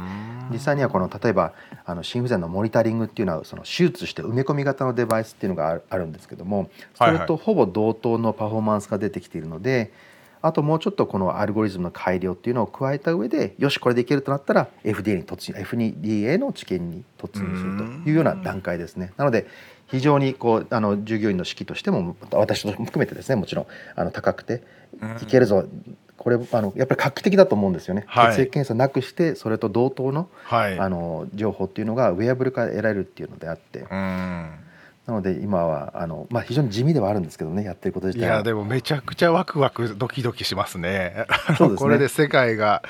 [0.50, 1.52] 実際にはこの例えば
[1.84, 7.20] あの心不全のモニタリングっていうのはその手術して埋め込み型のデバイスっていうのがあるあるんですけどもそはいはい。
[7.22, 9.92] れとほぼ同等のパフォーマンスが出てきているので、
[10.46, 19.12] あともうちょっとこのアルゴリズムの改良っていうのを加えた上でよしこれでいけるとなったら FDA に突入 FDA の治験に突入するというような段階ですね。
[19.16, 19.46] なので
[19.88, 24.62] 非常にこうあの従業員の士気としても私も含めてですねもちろんあの高くて
[25.22, 25.64] いけるぞ。
[26.16, 28.34] これあのやっぱり画期的だと思うんですよね、はい。
[28.34, 30.78] 血液検査なくしてそれと同等のはい。
[30.78, 33.80] あの情報っていうのがウェアブルから得られるっていうのであって。
[33.90, 34.65] うん
[35.06, 38.36] なので今はあの、まあ、非常に地味ではあるんですけどねやってること自い体は。
[38.38, 41.26] やでもめちゃくちゃワクワクドキドキしますね。
[41.56, 41.78] そうですね。
[41.78, 42.82] これで世界が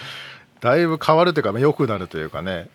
[0.61, 2.69] だいぶ変わるというか良くなるというかね。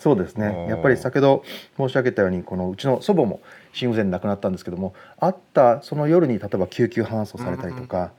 [0.00, 0.66] そうですね。
[0.68, 1.44] やっぱり先ほど
[1.78, 3.40] 申し上げたようにこのうちの祖母も
[3.72, 8.12] 心不全で亡くなったんですけどもあったその夜に例えば救急搬送されたりとか、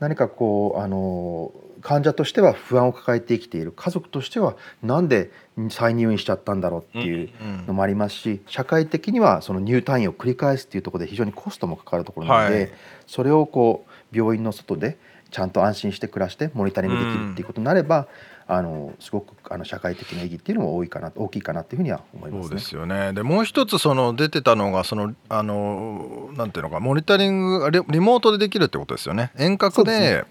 [0.00, 5.30] 何かこうあの患者としては不安を抱えて生きている家族としてはなんで
[5.70, 7.30] 再入院しちゃったんだろうっていう
[7.66, 12.70] のもありますし社会的にはその入退院を繰り返すっていうところで非常にコストもかかるところなので、はい
[13.06, 14.96] それをこう病院の外で
[15.32, 18.06] ちゃんと安心して暮らしてモニタリングできるっていうことになれば、
[18.46, 22.48] あのすごくあの社会的な意義っていうのも多いかな大きいかなっていうふうには思いますね。
[22.48, 23.12] そうですよね。
[23.12, 29.30] でもう一つその出てたのがそのあのなんていうのかモニタリングリリモートでできるってことですよね。
[29.36, 30.24] 遠隔で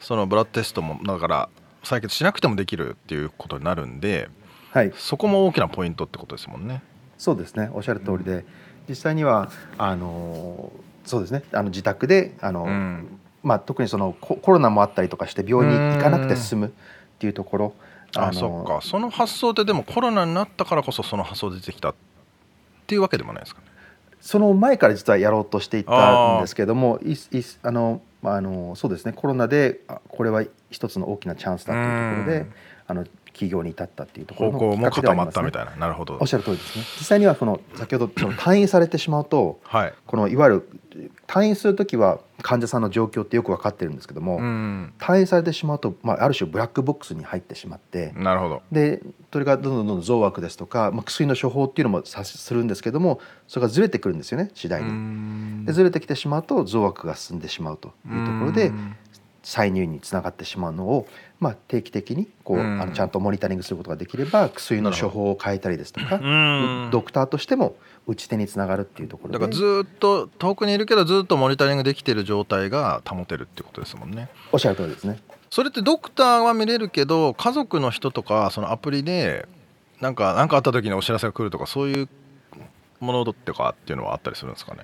[0.00, 1.48] そのブラッドテストもだから
[1.82, 4.28] 採血しなくてもできるっていうことになるんで、
[4.72, 6.82] はい、そこも大きなポイントってことですもんね。
[7.16, 7.70] そうですね。
[7.72, 8.44] おっしゃる通りで、
[8.88, 10.72] 実際にはあの
[11.04, 11.42] そうですね。
[11.52, 16.70] あの自宅であの、うんまあ特にそのココロナもあったりとかして病院に行かなくて済むっ
[17.18, 17.74] ていうところ、
[18.16, 21.94] あのそっかその発想ってでもコロナになったからこそその発想出てきたっ
[22.86, 23.66] ていうわけでもないですかね。
[24.20, 27.16] その前から実はやろうとしていたんですけども、いい
[27.62, 29.12] あのまああのそうですね。
[29.12, 32.52] コロナであこれは一つの大きなチャンスだというところでうん、
[32.86, 33.04] あの
[33.38, 35.76] 起業に至ったっていうところ方向ものきっかけでは固まったみたいな。
[35.76, 36.26] なるほどおっ。
[36.26, 36.84] しゃる通りですね。
[36.98, 39.60] 実際にはその先ほどその退院されてしまうと。
[39.62, 39.94] はい。
[40.06, 40.68] このいわゆる
[41.28, 44.92] 退院する時は患者さんの状況ってよく分かってるんですけども、うん。
[44.98, 48.62] 退院されてしまうと、まあ、ある種ブラックボックスに入ってしまってなるほど。
[48.72, 49.00] で
[49.32, 54.90] それがどんどんどんどん増悪ですとか、まあ、薬の処方っていうのもさするんですけどもそれがずれてくるんですよね次第に。
[54.90, 58.96] んでずれてきてしまうと増悪が進んでしまうというところでうん
[59.42, 61.06] 再入院につながってしまうのを、
[61.40, 74.28] まあ、定期的にこう、うんあのちゃんとモニタリングすることができれば薬の処方を変えたりですとか、うんドクターとしても打ち手につながるっていうところでだからずーっと遠くにいるけどずっとモニタリングできてる状態が保てるってことですもんね。
[74.52, 75.18] おっしゃる通りですね。
[75.50, 79.46] それってドクターは見れるけど家族の人とかそのアプリで
[80.00, 82.08] なんか何かあった時にお知らせが来るとかそういう
[83.00, 84.80] ものってかっていうのはあったりするんですかね？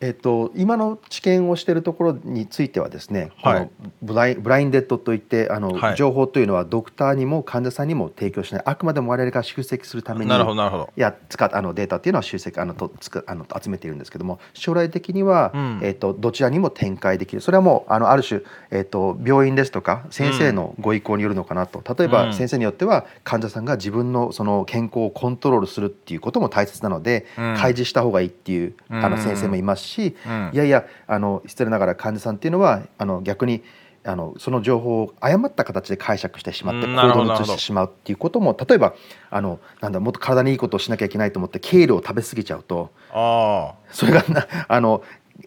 [0.00, 3.62] えっと、今の治験をしているところについてはですね、はい。
[3.64, 5.96] このブライブラインデッドといってあの、はい。
[5.96, 10.90] 情報というのはドクターにも患者さんにも提供しないあくまでも我々が集積するためになるほどなるほど。
[10.96, 11.16] いや
[11.52, 15.80] あのデータっていうのは集積あのとつくあの集めているんですけども将来的には、うん。
[15.82, 17.40] えっとどちらにも展開できる。
[17.40, 21.82] それはもうあのある種、えっと病院ですとか先生のご意向によるのかなと。
[21.96, 22.34] 例えば、うん。
[22.34, 27.54] 先生によっては患者さんが自分のその健康をコントロールするっていうことも大切なので、うん。
[27.56, 29.87] 開示した方がいいっていうあのうん先生もいますし、
[30.26, 30.50] うん。
[30.52, 33.62] いやいやあの失礼ながら患者さんっていうのはあの逆に
[34.04, 38.94] あのその情報を誤った形で解釈してしまってうん行動に移してしまうっていうことも例えば
[39.30, 43.74] あのなんだもっと体にいいことをしなきゃいけないと思ってケールを食べ過ぎちゃうとあ。
[43.90, 45.02] それがなあの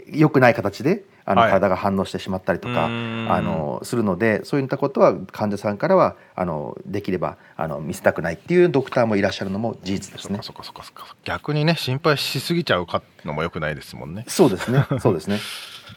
[0.07, 10.63] 良くない形であの、はい体が反応してしまったりとかうんあのするのでそういったことは患者さんからはあのできればあの見せたくないっていうドクターもいらっしゃるのも事実あ、ですねそっか。
[10.63, 14.25] そっかそっか逆にね心配しすぎちゃうかのもよくないですもんね。
[14.29, 14.85] そうですね。
[14.99, 15.39] そうですね。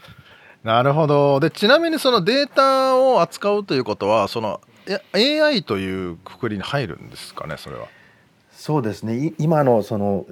[0.64, 4.60] なるほどでちなみにそのデータを扱うということはその
[5.14, 7.86] え AI というくくりに入るんですかねそれは？
[8.50, 10.24] そうですねい今のその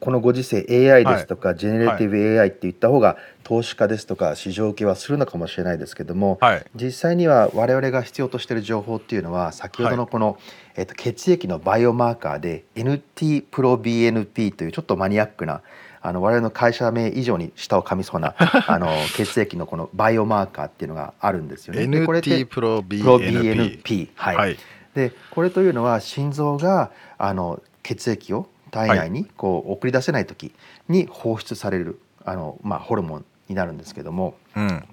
[0.00, 6.64] このご時世 AI ですとか、ジェネレティブ AI って言った方が投資家ですとか市場受けはするのかもしれないですけども、はい。
[6.74, 10.38] 実際には我々が必要としている情報っていうのは先ほどのこの、
[10.76, 15.62] えっと血液のバイオマーカーで NT プロ BNP というちょっとマニアックな
[16.02, 18.34] あの我々の会社名以上に舌を噛みそうな
[18.68, 21.82] あの血液のこのバイオマーカーっていうのがあるんですよね。
[21.82, 24.10] NT プロ BNP。
[24.14, 24.58] はい。
[24.94, 30.52] でこれというのは心臓があの血液を体内にこう送り出せない時
[30.88, 34.84] に放出されるあの、まあ、ホルモンになるんですけどもうん。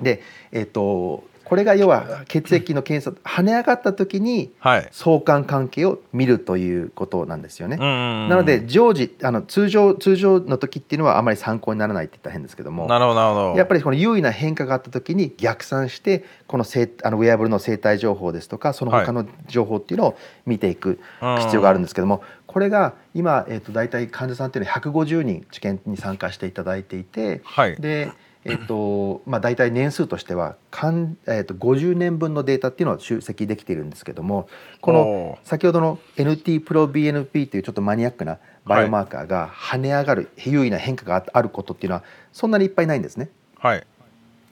[0.00, 4.88] で、えっとこれが要は血液の検査跳ね上がった時にはい。
[4.92, 7.78] 相関関係を見るということなんですよね。
[7.78, 13.56] ななので常時あの通常通常の時っていうのはあまり参考にならないって言ったら変ですけどもなるほどなるほど。
[13.56, 21.00] やっぱりこの優位な変化があった時に逆算してこの生あのウェアブルの生態情報ですとかその他の情報っていうのを見ていく
[21.44, 27.76] 必要があるんですけどもこれが今、えー、と大体患者さんっていうのは150人治験に参加していただいていてはい。
[27.76, 28.10] で、
[28.44, 34.48] えっとまあ、大体年数としてはかん、えっと、50年分のデータっていうのを集積できているんですけども
[34.80, 43.28] この先ほどの NT プロ BNP というちょっとマニアックなバイオマーカーが跳ね上がる優位な変化があることっていうのはそんなにいっぱいないんですね。
[43.58, 43.86] はい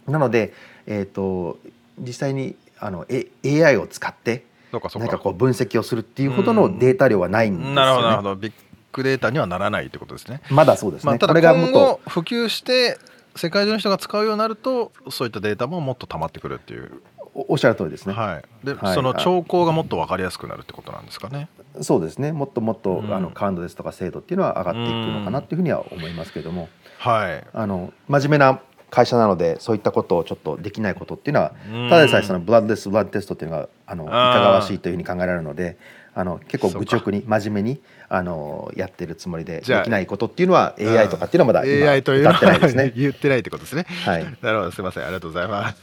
[0.06, 0.52] なので、
[0.86, 1.58] えっと
[1.98, 3.26] 実際にあの、A、
[3.64, 4.44] AI を使って
[4.76, 7.74] そうかそうか何かこう分析をするっていうほどのデータ量はないんですよね。
[7.74, 8.52] なるほどなるほどビッ
[8.92, 10.40] グデータにはならないってことですね。
[10.50, 11.10] まだそうですね。
[11.10, 12.98] まあ、たこだ今れがもっと後普及して
[13.36, 17.02] 世界中の人が使うようになるとそういったデータももっと溜まってくるっていう、
[17.34, 18.14] おおっしゃる通りですね。
[18.14, 21.48] はい、で、はいその兆候がもっと分かりやすくなるってことなんですかね。
[21.82, 22.32] そうですね。
[22.32, 28.60] もっともっと、うんあの感度ですとか精度っていうのは上がっていくのかなっていうふうには思いますけれども、はい、あの真面目な
[28.90, 31.88] 会社なのでそういったことをちょっとできないことっていうのはうん。
[31.88, 35.76] ただでさえそのブラッドレスブラッドテストっていうのがあのいかがわしいというふうに考えられるので
[36.14, 42.92] あの結構愚直に真面目にあのやってるつもりでできないことっていうのは AI とかっていうのはまだ今 AI というの歌ってないですはね。
[42.96, 43.86] 言ってないってことですね。
[44.04, 44.70] はい、なるほど。
[44.70, 45.04] すみません。
[45.04, 45.82] ありがとうございます。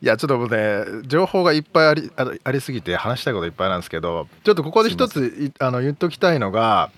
[0.00, 2.10] いやちょっともうね情報がいっぱいあり
[2.42, 6.90] ありすぎて話したいこといっぱいなんですけどちょっとここで一ついあの言っときたいのが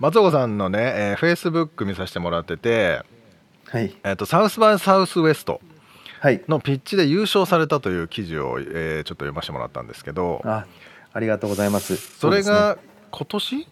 [0.00, 3.02] 松岡さんのね、えー、Facebook 見させてもらってて、
[3.70, 3.94] はい。
[4.02, 5.60] えー、とサウスバイサウスウエスト
[6.20, 6.42] はい。
[6.48, 10.66] のピッチで優勝されたという記事を、えーちょっと読ませてもらったんですけどあ
[11.12, 11.96] ありがとうございます。
[11.96, 12.78] それが
[13.10, 13.68] 今年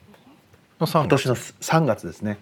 [0.81, 2.39] の3今年の3月ですね。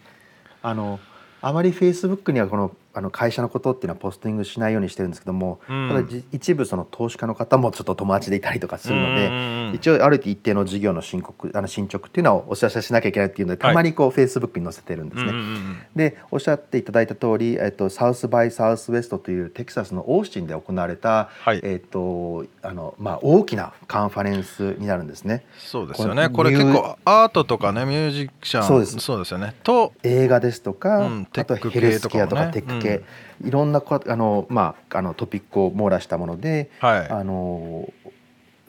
[0.62, 1.00] あの
[1.40, 5.88] あまりフェイスブックにはこのあの会社のことっていうのはポスティングしないようにしてるんですけども、うん。
[5.88, 15.30] ただじ一部その投資家の方もちょっと友達でいたりとかするので、うんうんうん一応ある一定の事業の申告あの進捗っていうのをお知らせしなきゃいけないっていうのでたまにこうフェイスブックに載せてるんですね。
[15.30, 15.78] うんうんうん。
[15.96, 21.60] でおっしゃっていただいた通り、えっと、サウスバイサウスウェストというテキサスのオースティンで行われた、はい。
[21.62, 25.44] えっとあのまあ、大きなカンファレンスになるんですね。
[25.58, 26.28] そうですよね。
[26.28, 28.98] ここれれ結構アートとかねミュージシャンそうです。
[28.98, 29.54] そうですよね。
[29.62, 33.02] と映画ですとか、うんテあとヘルスケアとかテック系、
[33.44, 37.08] いろんなこあの、まあ、あのトピックを網羅したもので、はい。
[37.08, 37.92] あの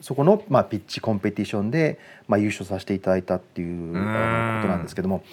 [0.00, 1.98] そこの、まあ、ピッチコンペティションで、
[2.28, 5.24] まあ、優勝させていただいたっていうことなんですけども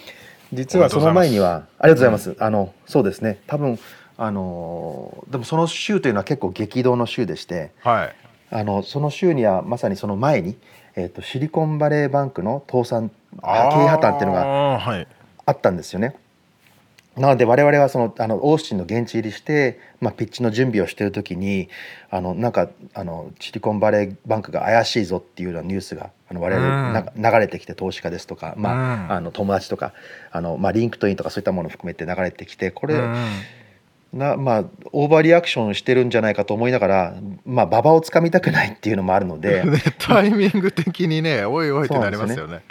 [0.52, 3.40] 実はその前にはありがとうございます、あのそうですね。
[3.46, 3.78] 多分
[4.16, 8.14] あのでもその週というのは結構激動の週でしてはい。
[8.50, 10.56] あのその週にはまさにその前に、
[10.94, 13.10] えー、とシリコンバレーバンクの倒産
[13.42, 15.06] あ経営破綻っていうのが
[15.46, 16.14] あったんですよね。
[17.16, 21.68] なので我々はそのあのオースティンの現地入りして、まあ、ピッチの準備をしている時に
[22.10, 29.12] あのなんかあのシリコンバレーバンクが怪しいぞっていうようなニュースがあの我々な流れてきて投資家ですとか、まあうん。
[29.12, 29.92] あの友達とか
[30.32, 33.14] あの、まあ、 LinkedIn とかそういったものを含めて流れてきてこれ、うん。
[34.12, 39.62] なまあオーバーリアクションしてるんじゃないかと思いながら、まあ、馬場をつかみたくないっていうのもあるので。
[39.70, 42.62] ねタイミング的にねおいおいってなりますよね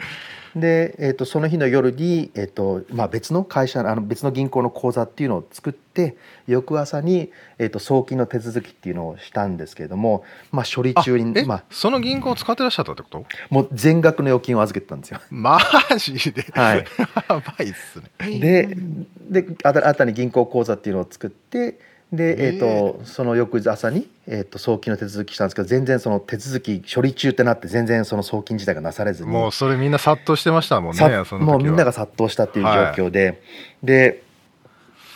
[0.55, 13.25] で、えー、とその日の夜に、えーとまあ、別の会社あの別の銀行の口座っていうのを作って翌朝に、えー、と送金の手続きっていうのをしたんですけれども、まあ、処理中にえ、まあ、その銀行を使ってらっしゃったってこと？
[13.49, 15.19] もう全額の預金を預けてたんですよ。
[15.31, 15.59] マ
[15.97, 16.77] ジで、はい。
[16.77, 16.85] や
[17.27, 18.39] ばいっすね。
[18.39, 21.79] でで新新たに銀行口座っていうのを作って
[22.13, 22.49] で、え。
[22.51, 29.31] ーとその翌朝に、えー、と送金の手続きしたんですけど全然その手続き処理中ってなって全然その送金自体がなされずに。
[29.31, 32.71] もうそれみんな殺到してましたもんねもうみんなが殺到したっていう状
[33.07, 33.41] 況で、
[33.81, 34.23] で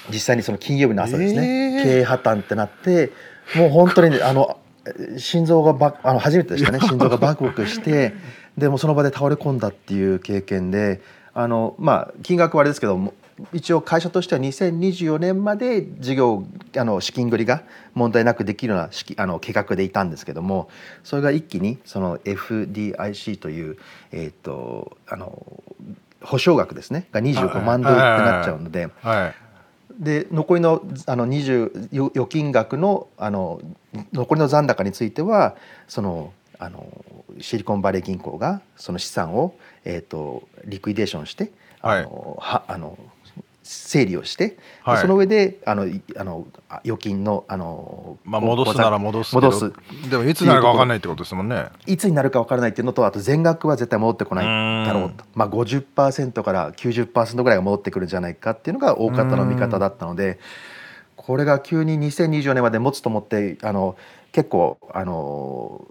[0.09, 1.83] 実際にその金曜日の朝ですね、えー。
[1.83, 3.11] 経営破綻ってなって
[3.55, 4.57] もう本当にね あの
[5.17, 6.79] 心臓がバあの初めてでしたね。
[6.79, 8.13] 心臓がバクバクして
[8.57, 11.01] でもうその場で倒れ込んだっていう経験で
[11.33, 13.13] あのまあ金額はあれですけども
[13.53, 16.43] 一応会社としては2024年まで事業
[16.75, 20.69] あの資金繰りが問題なくできるようなあの計画でいたんですけども
[21.03, 23.77] それが一気にその FDIC という、
[24.11, 25.63] えー、とあの
[26.21, 28.89] 保証額ですねが25万ドルってなっちゃうので。
[29.01, 29.47] はい
[29.99, 33.59] で残りのあの20よ預金額のあの
[34.13, 35.55] 残りの残高については
[35.87, 36.85] そのあの
[37.39, 42.97] シリコンバレー銀行がその資産を、えー、とリクイデーションしてあの、はあの
[43.67, 45.01] 整理をして、ではい。
[45.01, 49.73] その上であのいあのあ預金のあのまあ戻すなら戻す戻す。
[50.09, 51.65] でもいつなるか分かんないってことですもんね。
[51.85, 55.25] いつになるか分からないっていうのとあと全額は絶対戻ってこないだろうと。
[55.35, 60.39] まあ、50%から90%ぐらいが戻ってくるんじゃないかっていうのが大方の見方だったので
[61.15, 63.97] これが急に2024年まで持つと思ってあの
[64.31, 65.85] 結構あの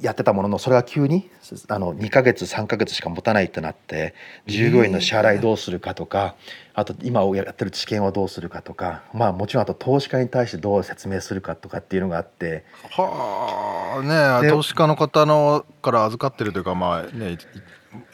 [0.00, 1.28] やってたもののそれが急に
[1.68, 4.14] あの2ヶ月3ヶ月しか持たないってなって
[4.46, 6.34] 従業員の支払いどうするかとか
[6.74, 12.64] あと今やってる知見をどうするかとかまあもちろんあと投資家に対してどう説明するかとかっていうのがあって。
[12.90, 17.36] はあねで投資家の方のから預かってるというかまあね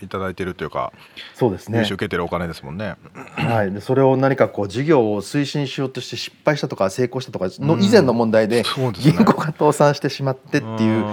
[0.00, 0.92] いいただいてるというか、
[1.34, 1.78] そうですね。
[1.78, 2.96] 融資受けてるお金ですもんね。
[3.14, 8.64] はい、でそれを何かこう事業を推進しようとして失敗したとか成功したとかの以前の問題で
[8.94, 11.04] 銀行が倒産してしまってっていう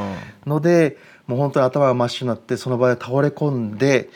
[0.46, 0.98] ので
[1.28, 4.10] もう本当に頭が真っ白になってその場で倒れ込んで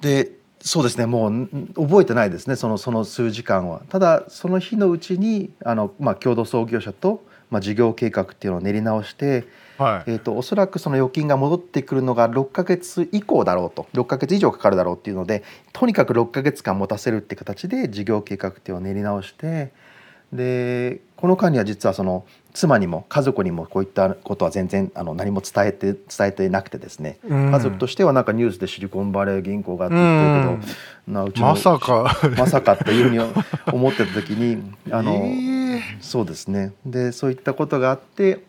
[0.00, 1.06] でそうですね。
[1.06, 2.56] もうん覚えてないですね。
[2.56, 3.82] そのその数時間は。
[3.88, 9.46] ただその日のうちにあの、まあ、共同創業者と、まあ、事業計画っていうのを練り直して、
[9.78, 10.10] はい。
[10.12, 19.72] えー、とおそらくその預金が戻ってくるのが6ヶ月以降だろうと6ヶ月以上かかるだろうっていうのでとにかく6ヶ月間持たせるって形で事業計画っていうのを練り直して
[20.32, 30.66] でこの間には実はその妻にも家族にもこういったことは全然あの何も伝えて伝えてなくてですね、うん家族としてはなんかニュースでシリコンバレー銀行がって言ってるけ
[31.06, 32.16] ど、なうちのまさか。
[32.36, 33.18] まさかというふうに
[33.72, 38.40] 思ってた時にあの、 えそうですねでそういったことがあって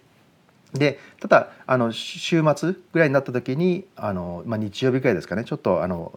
[0.74, 5.44] でただあの週末ぐらいになった時にあの、まあ、日曜日ぐらいですかね。
[5.46, 6.12] ちょっとあの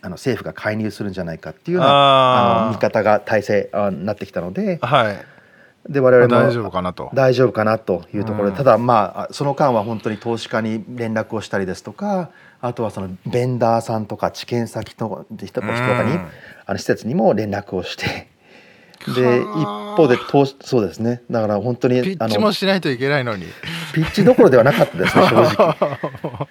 [0.00, 4.78] あの政府が介入するんじゃないかっていうようなあの見方が体制あになってきたので。
[4.82, 5.26] はい。
[5.88, 7.10] で我々も大丈夫かなと。
[7.12, 8.56] 大丈夫かなというところで、うん。
[8.56, 12.30] ただまあその間は本当に投資家に連絡をしたりですとか
[12.60, 16.28] あとはそのベンダーさんとか知見先と人とかに、うん。
[16.66, 18.28] あの施設にも連絡をして。
[19.14, 19.94] ではあ。
[19.94, 21.22] 一方で投資そうですね。
[21.30, 23.46] だから本当にピッチもしないといけないのに。
[23.92, 26.48] ピッチどころではなかったですね 正直。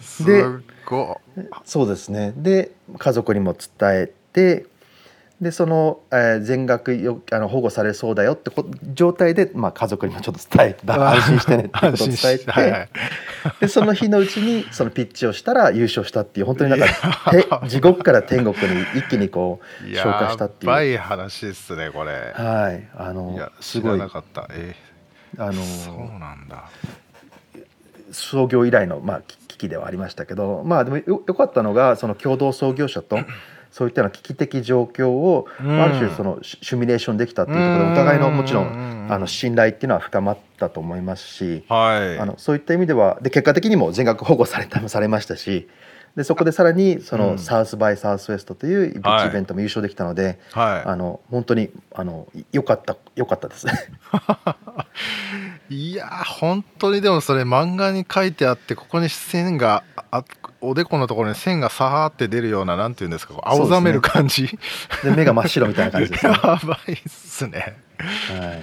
[0.00, 1.20] すっご
[1.64, 2.32] そうですね。
[2.36, 4.66] で家族にも伝えて
[5.40, 12.88] でその、えー全額よあの保護されそうだよってこ状態で、まあ、家族にもちょっと伝えてだ安心してねってことを伝えて、はいはい。
[13.60, 20.70] でその日のうちにそのピッチをしたら優勝したっていう本当になんかて地獄から天国に一気にこうい昇華したっていう。
[20.70, 22.32] やばい話ですねこれ。
[22.34, 22.88] はい。
[22.96, 23.96] あいのやすごい。
[23.96, 24.48] 知らなかった。
[24.50, 24.74] え
[25.38, 26.70] あのそうなんだ。
[28.12, 33.18] 創業以来の、まあ、き危機ではありましたけどまあでもよよかったのがその共同創業者と
[33.70, 42.18] そういったような危機的状況を、うんある種そのシシミュレーションできたっていうところでお互いのもちろうんんあの信頼っていうのは深まったと思いますし、はい。
[42.18, 45.68] あのそういった意味ではで結果的にも全額保護されたされましたし
[46.16, 53.72] でそこでさらにその、うんサウスバイサウスウエストというビッはいチイベントも優勝できたので、はあの本当にあのよかったよかったですね。
[55.70, 55.90] い。
[55.90, 60.24] いや本当にでもそれ漫画に書いてあってここに線があ
[60.60, 64.46] おでこのところに線がさーって出るようななんていうんですか青ざめる感じ？
[65.02, 66.32] で目が真っ白みたいな感じですね。
[66.42, 67.76] やばいっすね。
[67.98, 68.60] は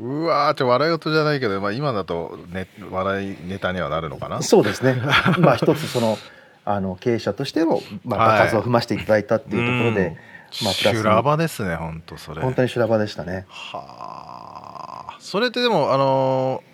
[0.00, 4.42] うわーちょ笑い事じゃないけど、まあ、今だと、ね、笑いネタにはなるのかな？
[4.42, 5.00] そうですね。
[5.38, 6.18] まあ一つその
[6.64, 10.16] あの経営者としてもまあ数を踏ましていただいたっていうところで、
[10.62, 12.42] まあプラスに修羅場ですね本当それ。
[12.42, 13.46] 本当に修羅場でしたね。
[13.48, 16.72] はあそれってでもあのー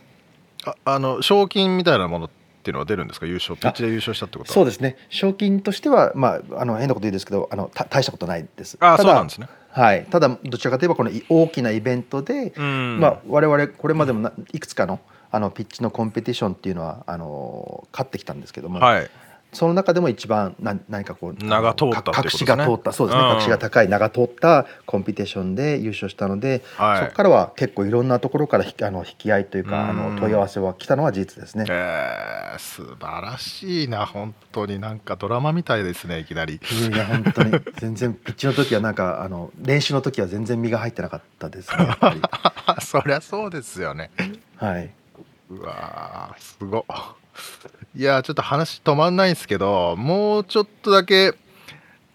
[0.70, 2.30] ああの賞金みたいなものっ
[2.62, 3.26] ていうのは出るんですか？
[3.26, 4.97] 優勝ピッチで優勝したってことでそうですね。
[5.09, 8.76] 賞金としてはまああの変なこと言うんですけど、あのた大したことないです。
[8.80, 9.49] あそうなんですね。
[9.70, 10.07] はい。
[10.11, 14.99] ただどちらかといえばこのい大きなイベントで、うんまあ我々これまでもないくつかの
[15.30, 19.11] あのピッチのコンペティションっていうのはあの勝ってきたんですけども、はい
[19.53, 22.46] その中でも一番な何かこう名が通ったってことかですね。
[22.46, 22.92] が通った。
[22.92, 23.30] そうですね、うん。
[23.30, 27.05] 格子が高い名が通ったコンピティションで優勝したので、はい。
[27.05, 29.96] そこからは結構いろんなところからひあの引き合いというかあうん。
[30.16, 31.64] の問い合わせは来たのは事実ですね。
[31.68, 34.78] えー、素晴らしいな本当に。
[34.78, 36.61] なんかドラマみたいですねいきなり。
[36.92, 37.59] いや本当に。
[37.78, 41.88] 全然 ピッチの時はなんかあの練習の時は全然身が入ってなかったですね
[42.80, 44.11] そりゃそうですよね。
[44.57, 44.90] はい。
[45.51, 46.84] うわーすごっ
[47.95, 51.34] いやーちょっと話止まんないんですけどもうちょっとだけ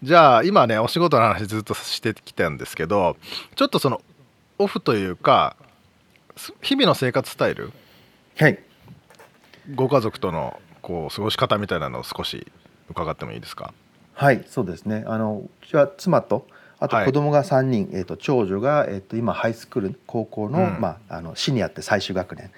[0.02, 3.16] じゃあ今ねお仕事の話ずっとしてきたんですけど
[3.54, 4.00] ちょっとその
[4.58, 5.56] オフというか
[6.36, 7.72] す日々の生活スタイル？
[8.38, 8.58] はい。
[9.74, 12.46] ご家族とのこう過ごし方みたいなのを少し
[12.90, 13.72] 伺ってもいいですか？
[14.12, 15.04] はいそうですね。
[15.06, 16.46] あのうちは妻と
[16.78, 17.06] あとはい。
[17.06, 20.80] 子供が3人、えー、と長女が、えー、と今ハイスクール高校の,、うん。
[20.80, 22.50] まあ、あのシニアって最終学年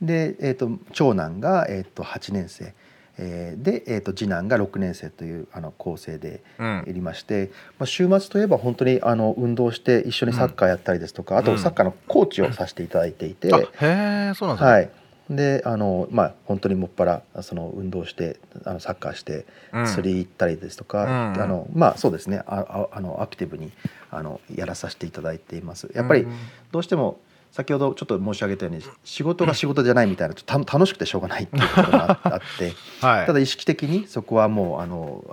[0.00, 2.74] で、えー、と長男が、えー、と8年生、
[3.18, 6.84] えーで、えー、と次男が6年生というあの構成でうん。
[6.86, 11.44] いりまして、まあ、週末といえば本当にあの運動して一緒にサッカーやったりですとか、あうん。
[11.44, 13.52] とサッカーのコーチをさせていただいていて。
[13.54, 14.90] あへえそうなんですね、はい、
[15.30, 19.86] であのまあ本当にもっぱらその運動してあのサッカーしてうん。
[19.86, 21.42] 釣り行ったりですとか、うん。
[21.42, 22.42] あのまあそうですね。
[22.46, 23.72] あああのアクティブに
[24.10, 25.90] あのやらさせていただいています。
[25.94, 26.32] やっぱりうん。
[26.70, 27.18] どうしても
[27.52, 33.26] 先ほどちょっと申し上げたように仕事が仕事じゃないみたいなちょっとた楽しくてしょうがないっていうところがああってはい。
[33.26, 35.24] ただ意識的にそこはもうあの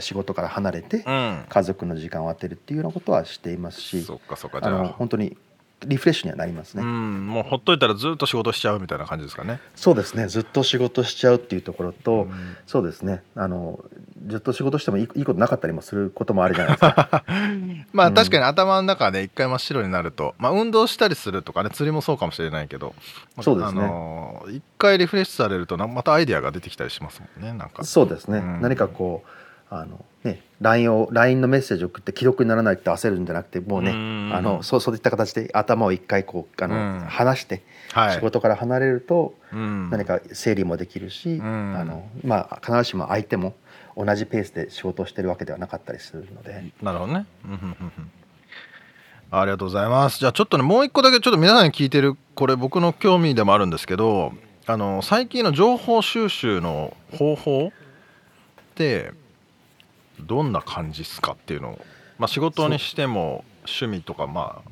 [0.00, 1.44] 仕事から離れてうん。
[1.48, 4.72] 家族の時間を当てるっていうようなことはしていますしそっかそっかじゃあ。
[4.72, 5.36] のあ本当に
[5.86, 9.60] リフレッシュにはなりますね、うんもうほっといたらずっと仕事しちゃうみたいな感じですかね。
[9.74, 10.26] そうですね。
[10.26, 12.56] ずっと仕事しちゃうっていうところと、うん。
[12.66, 13.22] そうですね。
[13.34, 13.82] あの
[14.26, 17.24] ずっと仕事してもいいことなかったりもすることもあるじゃないですか。
[17.92, 22.94] まあうん確かに頭の中で一回真っ白になると、まあ、運動したりするとかね釣りもそうかもしれないけど
[23.40, 23.82] そうですね。
[23.82, 27.84] あのー一回リフレッシュされるとなまたアイデアが出てきたりしますもんねなんか。
[27.84, 28.60] そうですね、うん。
[28.60, 34.30] 何かこうあのね LINE を LINE のメッセージを送って既読にならないって焦るんじゃなくてもうね、うん。
[34.32, 37.00] あのそうそういった形で頭を一回こうあの、うん。
[37.00, 37.62] 離して
[37.92, 38.14] はい。
[38.14, 39.90] 仕事から離れるとうん。
[39.90, 41.76] 何か整理もできるし、うん。
[41.76, 43.54] あのまあ、必ずしも相手も
[43.96, 47.26] 同じペースで仕事をしてるわけではなかったりするので、なるほどね。
[47.44, 48.10] うんうんうんうん。
[49.32, 50.18] ありがとうございます。
[50.18, 54.32] じゃあちょっとねもう一個だけちょっと皆さんに聞いてるこれ僕の興味でもあるんですけど
[54.66, 57.72] あの最近の情報収集の方法っ
[58.74, 59.12] て
[60.22, 61.84] どんな感じっすかっていうのを、
[62.18, 64.70] まあ、仕事にしても趣味とかまあ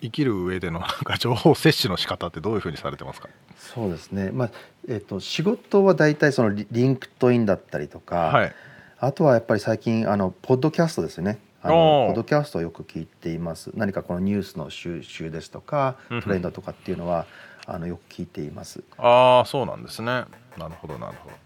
[0.00, 3.28] 生きる上でのなんか情報摂取の仕方ってどういうふうにされてますか？
[3.58, 4.50] そうですね、まあ
[4.88, 8.54] えっと仕事は大体そのリ LinkedIn だったりとか、はい。
[9.00, 11.38] あとはやっぱり最近あのポッドキャストですよね。
[11.62, 13.70] あおのーポッドキャストをよく聞いています。
[13.74, 17.26] 何かこのニュースの収集ですとかトレンドとかっていうのは
[17.66, 18.82] あのよく聞いています。
[18.96, 20.06] ああそうなんですね。
[20.56, 21.36] なるほどなるほど。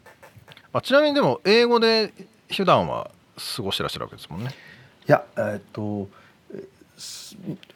[0.73, 2.13] まあ、ちなみにでも英語で
[2.53, 4.51] 普段は過ごしてらっしゃるわけですもんね。
[5.09, 6.09] いやえっと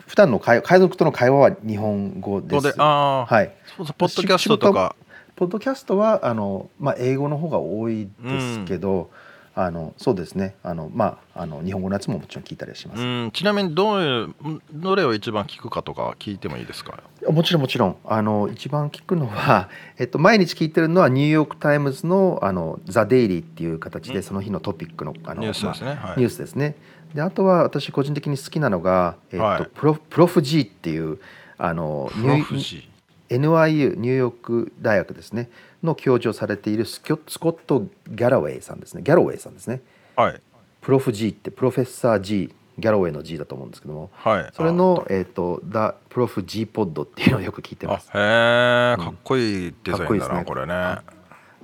[0.07, 2.61] 普段の会海賊との会話は日本語で。
[2.61, 3.55] ですああ、はい。
[3.77, 4.97] そうそうポッドキャストとか
[5.37, 9.11] ポッドキャストはあのまあ英語の方が多いですけど、
[9.55, 10.55] あのそうですね。
[10.63, 13.03] あのまああの日本語のやつももちろん聞いたりはします。
[13.03, 14.35] うんちなみにどういう
[14.73, 17.03] どれを一番聞くかとか聞いてもいいですか？
[17.29, 17.97] もちろんもちろん。
[18.05, 24.15] あの一番聞くのは、 えっと、毎日聞いてるのはニューヨーク・タイムズのあの「ザ・デイリー」っていう形うん。
[24.15, 26.19] でその日のトピックのあのニュースですね、まあはい。
[26.21, 26.77] ニュースですね。
[27.15, 29.67] であとは私個人的に好きなのが、えっとはい。
[29.75, 31.19] プロプロフ G っていう
[31.59, 32.43] あのプロニュー。
[32.45, 32.89] フジ
[33.33, 35.49] NYU ニューヨーク大学ですね
[35.83, 39.03] の教授をされているスキョスコット・ギャラウェイさんですね。
[39.03, 39.83] ギャロウェイさんですね。
[40.17, 40.41] はい。
[40.81, 44.11] プロフ G ってプロフェッサー G ギャロウェイの G だと思うんですけども。
[44.13, 44.51] はい。
[44.53, 48.11] それの、えっと The Prof G ポッドっていうのをよく聞いてます。
[48.13, 49.05] あへえうん。
[49.07, 50.45] かっこいいデザインだな、かっこいいですね。
[50.47, 50.75] これね。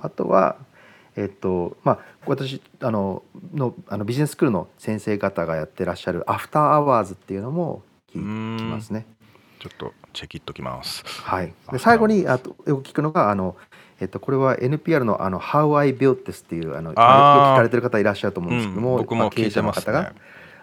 [0.01, 0.55] あとは、
[1.15, 9.05] えっとまあ、私あののあのビジネススクールの先生方がやってらっしゃる After Hours っていうのも聞きますね。
[9.59, 11.03] ちょっとチェックしときます。
[11.05, 13.55] はい、あで最後にあとよく聞くのがあの、
[14.01, 20.09] えっと、これは NPR のあの How I Built This っていうあのよく聞かれてる方いらっしゃると思うんですけども、うん僕も聞いてますね。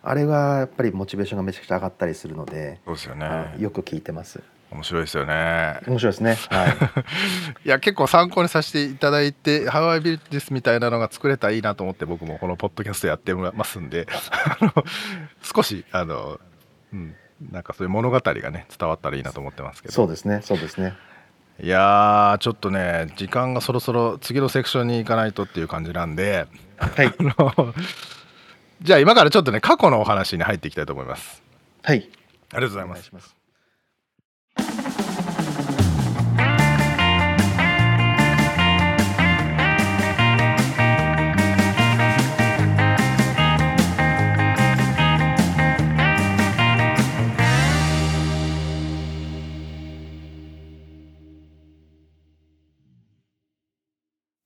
[0.03, 4.43] あれはやっぱりモチベーションがめちゃくちゃ上がったりするので、そうですよあねのよく聞いてます。
[4.71, 5.81] 面白いですよね。
[5.87, 6.37] 面白いですね。
[6.51, 6.77] はい。
[7.65, 14.85] いや結構参考にさせていただいて「How I Built This」みたいなのが作れたらいいなと思って僕もこのポッドキャストやってますんであの
[15.43, 16.39] 少しあの、
[16.93, 20.41] うん、なんかそういう物語がね伝わったらいいなと思ってますけどそうですね。
[20.43, 20.95] そうですね。
[21.63, 27.07] いやーちょっとね時間がそろそろ次のセクションに行かないとっていう感じなんではい。
[27.07, 27.75] あの
[28.83, 31.43] じゃあ今からちょっとね過去のお話に入っていきたいと思います
[31.83, 31.99] はい。
[31.99, 32.07] あり
[32.55, 33.36] がとうございます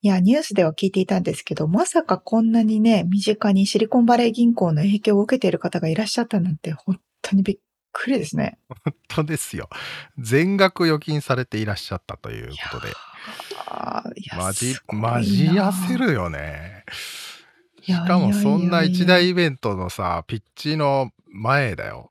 [0.03, 7.59] いや、ニュースでは聞いていたんですけど、まさかこんなにね、身近にシリコンバレー銀行の影響を受けている方がいらっしゃったなんて、本当にびっ
[7.93, 8.59] くりですね。
[8.85, 9.69] 本当ですよ。
[10.19, 12.93] 全額預金されていらっしゃったということで。
[14.37, 16.85] マジマジ焦るよね。
[17.83, 22.11] しかもそんな一大いイベントのさピッチの前だよ。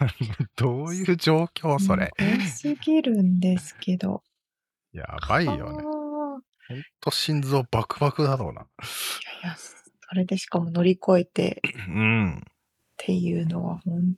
[0.56, 2.10] どういう状況それ。
[2.18, 4.22] 多すぎるんですけど。
[4.92, 6.01] やばいよね
[6.68, 8.62] ほんと心臓バクバクだろうな。
[8.62, 8.64] い
[9.42, 11.62] やいや、それでしかも乗り越えて。
[11.88, 12.38] うん。
[12.38, 12.40] っ
[12.96, 14.14] ていうのは本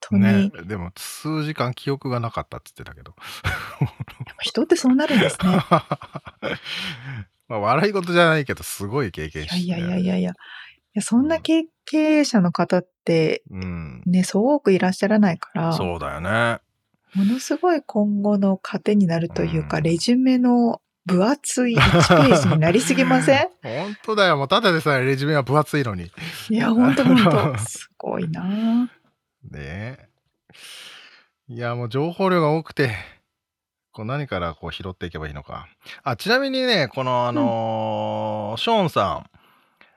[0.00, 3.14] 当に、ねでも数時間記憶がなかったっつってたけど。
[4.40, 5.58] 人ってそうなるんですね。
[7.48, 9.70] まあ笑い事じゃないけどすごい経い験して。
[9.70, 10.30] やいやいやいやいや。
[10.30, 10.34] い
[10.94, 14.02] や、そんな経経営者の方ってうん。
[14.06, 16.60] ね、そう多くいらっしゃらないから、そうだよね。
[17.14, 19.82] ものすごい今後の糧になるというか、うん。
[19.82, 23.48] レジュメの分厚い1ページになりすぎません？
[23.62, 24.36] 本当だよ。
[24.36, 26.10] もうただでさえレジュメは分厚いのに。
[26.50, 27.56] いや、ほんとほんと。
[27.64, 28.42] すごいな。
[28.42, 28.90] ぁね。
[29.52, 30.08] え
[31.48, 32.96] いやもう情報量が多くて
[33.92, 35.68] こう何からこう拾っていけばいいのか。
[36.02, 39.22] あちなみにねこのあのーショーンさ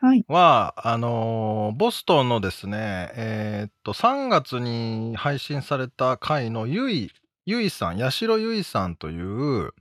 [0.01, 0.23] んはい。
[0.29, 7.11] は、あのーボストンのですね、えーっと、3月に配信された回のゆい、
[7.45, 9.73] ゆいさん、八代ゆいさんという、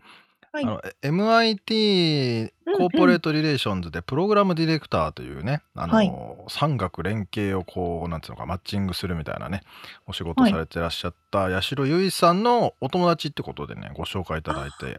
[0.53, 6.12] はいあの MIT コーポレートリレーションズでプログラムディレクターというね、あのーはい
[6.49, 9.62] 産学連携をこう、なんていうのか、マッチングするみたいなね、
[10.07, 14.99] お仕事はいされてらっしゃった八代ゆいさんのお友達ってことでね、ご紹介いただいて、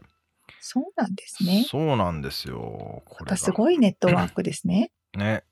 [0.60, 1.64] そうなんですね。
[1.68, 3.02] そうなんですよ。
[3.06, 4.92] これすごいネットワークですね。
[5.16, 5.42] ね、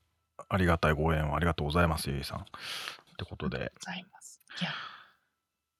[0.47, 2.39] ありがたいご縁をありがとうございます、ゆいさん。
[2.39, 2.43] っ
[3.17, 4.39] てことで、ございます。
[4.61, 4.71] いや、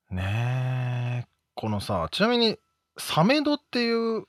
[0.09, 2.57] ねえ、このさ、ちなみに、
[2.99, 4.25] SaMD っていう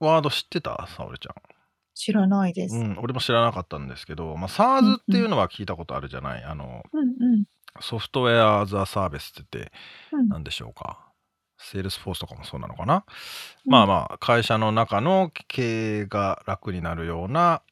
[0.00, 0.88] ワード知ってた？
[0.96, 1.34] 沙織ちゃ
[1.94, 2.74] 知らないです。
[2.74, 2.80] ん。
[2.80, 6.44] うん、俺も知らなかったんですけど、まあ、 SaaS っていうのは聞いたことあるじゃない？
[6.44, 7.44] あの、うんうん。
[7.80, 9.72] Software as a Service って言って、
[10.12, 11.06] うん何でしょうか？
[11.58, 13.04] Salesforce とかもそうなのかな？
[13.66, 17.62] まあまあ、会社の中の経営が楽になるような、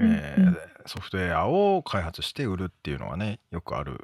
[0.00, 3.98] えーうんうんソフトウェアを開発して売るっていうのがね、よくあるん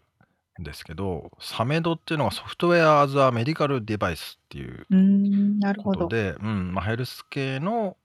[0.62, 5.98] ですけど、サメドっていうのがソフトウェア・アザ・メディカル・デバイスっていううーん、なるほど。
[6.00, 7.96] ことで、うんまあ、ヘルス系の、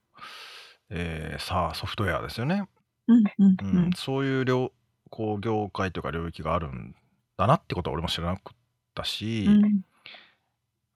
[0.89, 2.67] えーさあソフトウェアですよね。
[3.07, 3.91] うんうんううんん。
[3.95, 4.71] そういう領
[5.09, 6.95] こう業界というか領域があるん
[7.37, 8.55] だなってことは俺も知らなかっ
[8.95, 9.81] たし、うん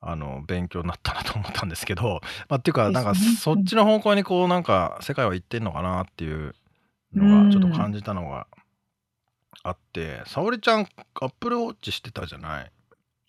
[0.04, 6.56] あの勉強になったなと思ったんですけど、 まあ、っていうかなんかそっちの方向にこうなんか世界は行ってんのかなっていう
[7.16, 8.48] うんのがちょっと感じたのが
[9.64, 10.88] あって、沙織ちゃん
[11.22, 12.72] アップルウォッチしてたじゃない？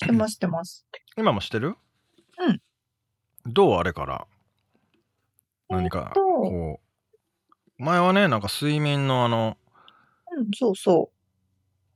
[0.02, 0.86] してます、してます。
[1.16, 1.76] 今もしてる？
[2.38, 2.62] うん。
[3.46, 3.78] どう？
[3.78, 4.26] あれから。
[5.68, 6.20] 何かえっと。
[6.20, 6.80] こ
[7.78, 7.82] う。
[7.82, 9.56] 前はねなんか睡眠のあの
[10.36, 11.10] うん、そうそ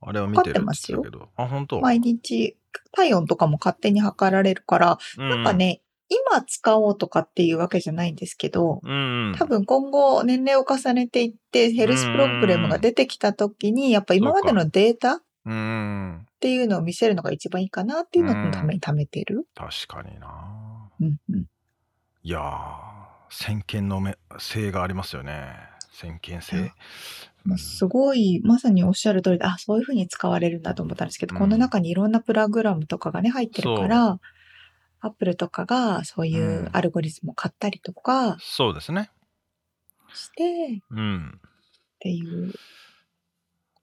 [0.01, 1.77] あれを見てるって言って測ってますけどあ本当？
[1.77, 1.81] う。
[1.81, 2.55] 毎日、
[2.91, 5.29] 体温とかも勝手に測られるから、うん。
[5.29, 9.35] なんかね、今使おうとかっていうわけじゃないんですけど、うんうん。
[9.37, 19.47] 多分今後年齢を重ねていってヘルスプログラムが出てきた時に、やっぱ今までのデータっうんていうのを見せるのが一番いいかなっていうののために貯めてる。
[19.55, 20.89] 確かにな。
[20.99, 21.45] うんうん。
[22.23, 22.97] いやー
[23.29, 25.53] 先見の目性がありますよね。
[25.93, 26.73] 先見性。
[27.43, 31.39] まあすごい、まさにおっしゃる通りで、あ、そういうふうに使われるんだと思ったんですけど、うん。
[31.39, 34.19] この中にいろんなプログラムとかがね、入ってるから、
[35.07, 36.69] アップルとかがそういううん。
[36.73, 39.09] アルゴリズムを買ったりとかそうですね。
[40.13, 40.43] して、
[40.75, 41.41] っうん。
[41.99, 42.53] ていう。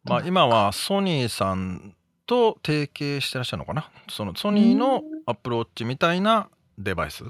[0.04, 1.94] まあ今はソニーさん
[2.26, 3.90] と提携してらっしゃるのかな？
[4.08, 6.48] そのソニーのアップルウォッチみたいな
[6.78, 7.24] デバイス。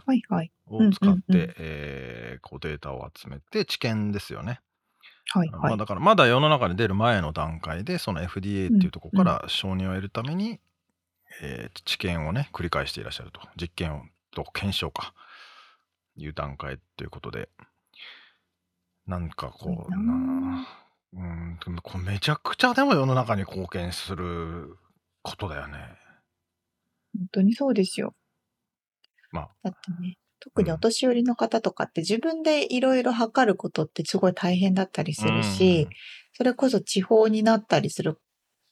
[0.67, 4.61] を使って、データを集めて知見ですよね、
[5.31, 5.61] はいはい。
[5.61, 10.61] まあ、だからまだ世の中に出る前の段階でその FDA っていうところから承認を得るために、
[11.43, 13.41] えー知見をね繰り返していらっしゃると。
[13.61, 15.15] 実験をと検証か。
[16.17, 17.49] いう段階ということで。
[19.07, 20.67] なんかこうなな
[21.13, 24.77] うんこれめちゃくちゃでも世の中に貢献する
[25.23, 25.75] ことだよね。
[27.17, 28.15] 本当にそうですよ。
[29.31, 29.51] まあ。
[29.63, 35.89] だってね、特にお年寄りの方とかって自分でいろいろ測ることってすごい大変だったりするし、
[36.33, 38.21] それこそ地方になったりする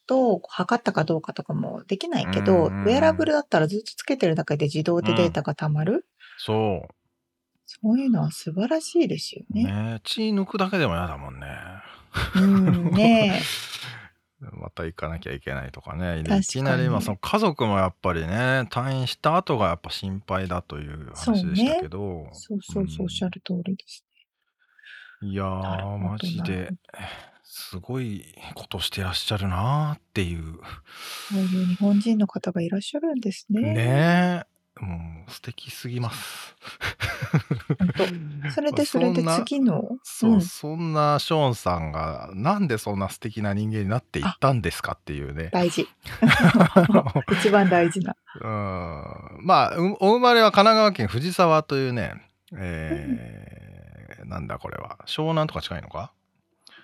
[0.07, 6.07] と、測ったかどうかとかもできないけど、うんウェアラブルだったらずっとつけてるだけで自動でデータが溜まる。
[6.39, 6.89] そ
[7.65, 9.65] そういうのは素晴らしいですようね。
[9.65, 11.47] ね血抜くだけでも嫌だもんね。
[12.37, 13.41] うん、ね
[14.61, 16.21] また行かなきゃいけないとかね。
[16.21, 22.29] いきなりまあその家族もやっぱりね退院した後がやっぱ心配だという話でしたけど。
[22.33, 24.05] そうそうそう、おっしゃる通りです。
[25.23, 26.71] いやーマジで
[27.55, 28.25] すごい
[28.55, 30.55] ことしてらっしゃるなーっていう。
[31.31, 33.61] そういう日本人の方がいらっしゃるんですね。
[33.61, 34.45] ね
[34.81, 34.83] え。
[34.83, 36.57] もう素敵すぎます。
[38.55, 40.41] それでそれで次の、そう、うん。
[40.41, 45.51] そんなショーンさんがなんでそんな素敵な人間になっていったんですかっていうね。
[45.53, 45.87] 大事。
[47.39, 48.17] 一番大事な。
[48.41, 49.47] うん。
[49.47, 52.15] まあうお生まれは神奈川県藤沢というね、
[52.57, 54.99] えーなんだこれは。
[55.07, 56.13] 湘南とか近いのか、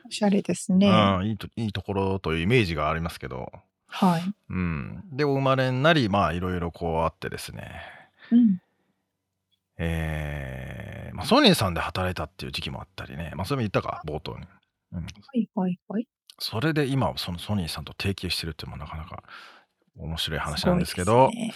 [0.09, 0.89] おしゃれですね。
[0.89, 3.53] うん、いいといいところというイメージがありますけど、
[3.89, 4.23] はい。
[4.51, 7.83] うん、でお生まれになりまあいろいろこうあってですね
[8.31, 8.61] うん。
[9.79, 14.47] えーまあ、ソニーさんで働いたっていう時期もあったりね、まあ、それも言ったか冒頭に、
[14.93, 15.05] うん、は
[15.35, 16.09] いはいはい。
[16.39, 19.23] それで今そのソニーさんと提携してるっていうのもなかなか
[19.97, 21.53] 面白い話なんですけどすね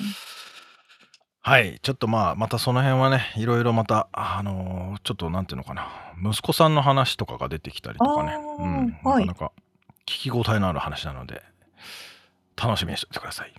[1.45, 5.89] はい、ちょっとまあ、またその辺はね、いろいろまた、あのーちょっとなんていうのかな、
[6.25, 9.27] 息子さんの話とかが出てきたりとかね、うん、はい。
[9.27, 9.53] なかなか
[10.07, 11.43] 聞き応えのある話なので、
[12.55, 13.53] 楽しみにしておいてください。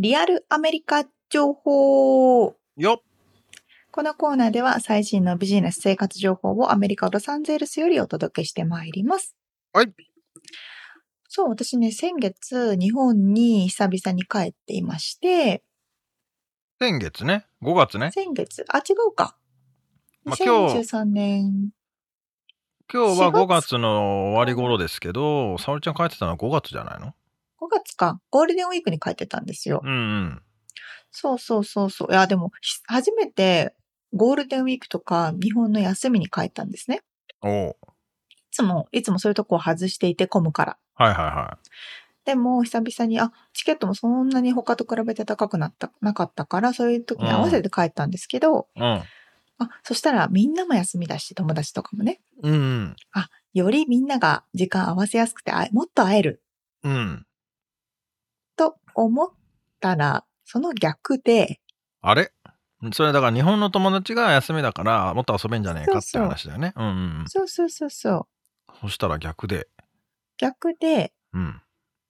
[0.00, 2.54] リアルアメリカ情報。
[2.76, 3.02] よっ
[3.90, 9.34] このコーナーでは最新のビジネス生活情報をアメリカ・ロサンゼルスよりお届けしてまいります。
[9.72, 9.92] はい。
[11.26, 15.64] そう、私ね、先月、日本に久々に帰っていまして、
[16.78, 18.12] 先月ね、5月ね。
[18.12, 19.36] 先月、あ、違うか。
[20.24, 21.70] まあ今日2023年、
[22.92, 27.14] 今日は4月5月の終わり頃ですけど、沙織ちゃん帰ってたのは5月じゃないの？
[27.58, 29.80] 5月か、ゴールデンウィークに帰ってたんですよ。
[29.84, 30.42] うんうん。
[31.10, 32.12] そうそうそうそう。
[32.12, 33.74] いや、でも、ひ初めて
[34.14, 37.02] ゴールデンウィークとか日本の休みに帰ったんですね。
[37.42, 37.76] おう
[38.30, 40.78] いつも、いつもそういうとこを外していて混むから。
[40.94, 41.58] はいはいは
[42.24, 48.80] でも、久々に、あ、チケットもそんなに他と比べて高くなった、なかったから、そういう時に合わせて帰ったんですけど、い。
[48.80, 48.86] うん。
[49.60, 52.96] あ、そしたらみんなも休みだし、友達とかもね、うんうん。
[53.54, 56.42] よりみんなが時間合わせやすくて、あもっと会える
[56.84, 57.26] うん。
[58.98, 59.28] と思っ
[59.78, 61.60] たら、その逆で、
[62.02, 62.32] あれ？
[62.92, 66.72] それだから日本の友達が休みだからもっと遊べんじゃねえかってそうそう話だよね。
[66.74, 67.24] うんうんうん。
[67.28, 68.26] そうそうそうそ
[68.68, 69.68] う、そしたら逆で？
[70.36, 71.62] 逆で、うん。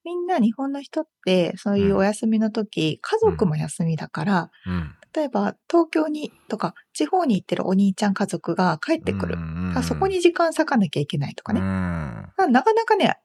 [0.05, 4.95] みんな日本の人って、そういうお休みの時、家族も休みだから、うん。
[5.15, 9.37] 例えば東京にとか地方に行ってるお兄ちゃん家族が帰ってくる。
[9.83, 11.61] そこに時間割かなきゃいけないとかね。
[11.61, 11.67] うん。
[11.67, 13.19] あなかなかね、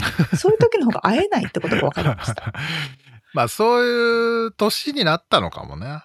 [0.36, 2.52] そういう時の方が会えないってことが分かりました。
[3.34, 6.02] まあそういう年になったのかもね。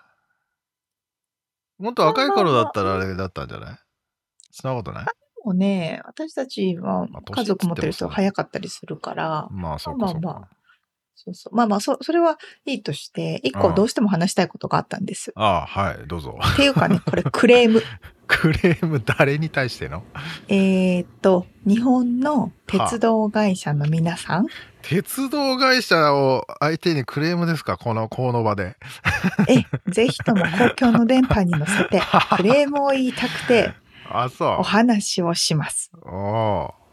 [1.78, 3.78] もっと若い頃だったらあれだったんじゃない？
[4.52, 5.06] そんなことない？
[5.44, 10.06] もうね、私たちはまあ家族持ってる人早かったりするから、まあそうか。
[10.06, 10.48] まあま
[11.16, 11.56] そうそう。
[11.56, 15.32] まあまあ、そそれはいいとして、一個どうしても話したいことがあったんです。
[15.36, 16.38] ああ、はい、どうぞ。
[16.54, 17.82] っていうかね、これクレーム。
[18.28, 20.04] クレーム誰に対しての？
[20.48, 24.48] えーっと、日本の鉄道会社の皆さん、
[24.82, 27.78] 鉄道会社を相手にクレームですか？
[27.78, 28.76] この、この場で。
[29.48, 32.02] え、ぜひとも公共の電波に乗せて、
[32.36, 33.72] クレームを言いたくて、
[34.10, 35.92] あ、そお話をします。
[35.94, 36.00] う。
[36.10, 36.86] おー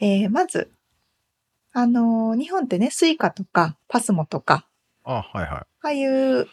[0.00, 0.70] えーまず、
[1.72, 4.66] あのー日本ってね、スイカとかパスモとか、
[5.04, 5.48] あ、はいはい。
[5.50, 6.46] ああいう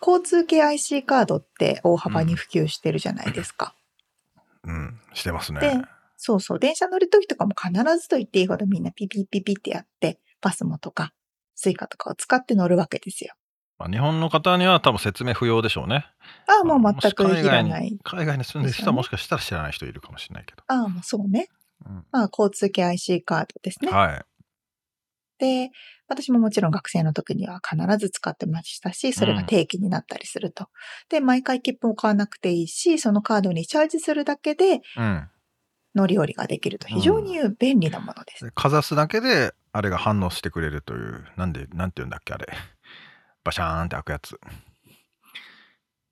[0.00, 3.74] 交通系 IC カードって大幅に普及してるじゃないですか。
[4.64, 5.60] うん、してますね。
[5.60, 5.72] で
[6.16, 11.12] そうそう、電車乗るときとかも必ずと言っていいほどみんなピピピピってやって、パスモとか
[11.54, 13.34] スイカとかを使って乗るわけですよ。
[13.78, 16.06] まあ、日本の方には多分説明不要でしょうね。
[16.46, 17.98] ああ、もう全くいらない海外に。
[18.04, 20.62] 海外に住んでる人はもしかしたら知らない人いるかもしれないけど。
[20.68, 21.48] ああ、もうそうね。
[21.86, 23.90] うんまあ、交通系 IC カードですね。
[23.90, 24.24] はい。
[25.38, 25.70] で、
[26.08, 30.68] 私ももちろん学生の時には必ず使ってましたし、それが定期になったりすると。
[31.08, 35.28] で、毎回切符を買わなくていいし、そのカードにチャージするだけでうん。
[35.94, 36.88] 乗り降りができると。
[36.88, 38.44] 非常に便利なものです。
[38.44, 42.48] でかざすだけであれが反応してくれるというなんでなんて言うんだっけあれ。
[43.44, 44.40] バシャーンって開くやつ。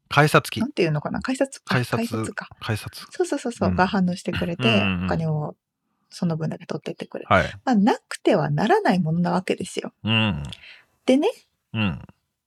[0.09, 0.61] 改札機。
[0.61, 1.21] なんていうのかな？
[1.21, 1.57] 改札？
[1.57, 2.49] あ改札改札か。
[2.61, 3.07] 改札。
[3.11, 3.77] そうそうそうそう、うん。
[3.77, 5.05] が反応してくれて、うんうんうん。
[5.07, 5.57] お金を
[6.13, 7.25] その分だけ取ってってくれ。
[7.25, 7.35] る。
[7.35, 7.53] はい。
[7.65, 9.93] まあ、なくてはならないものなわけですよ。
[10.05, 10.43] うん。
[11.07, 11.29] でね、
[11.73, 12.03] うん。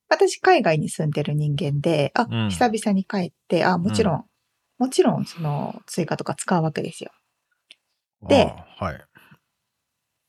[0.07, 2.49] 私海外に住んでる人間で、あ、うん。
[2.49, 4.25] 久々に帰って、あ、もちろん、
[4.77, 7.11] もちろんそのスイカとか使うわけですよ。
[8.27, 8.43] で
[8.79, 9.05] あはい。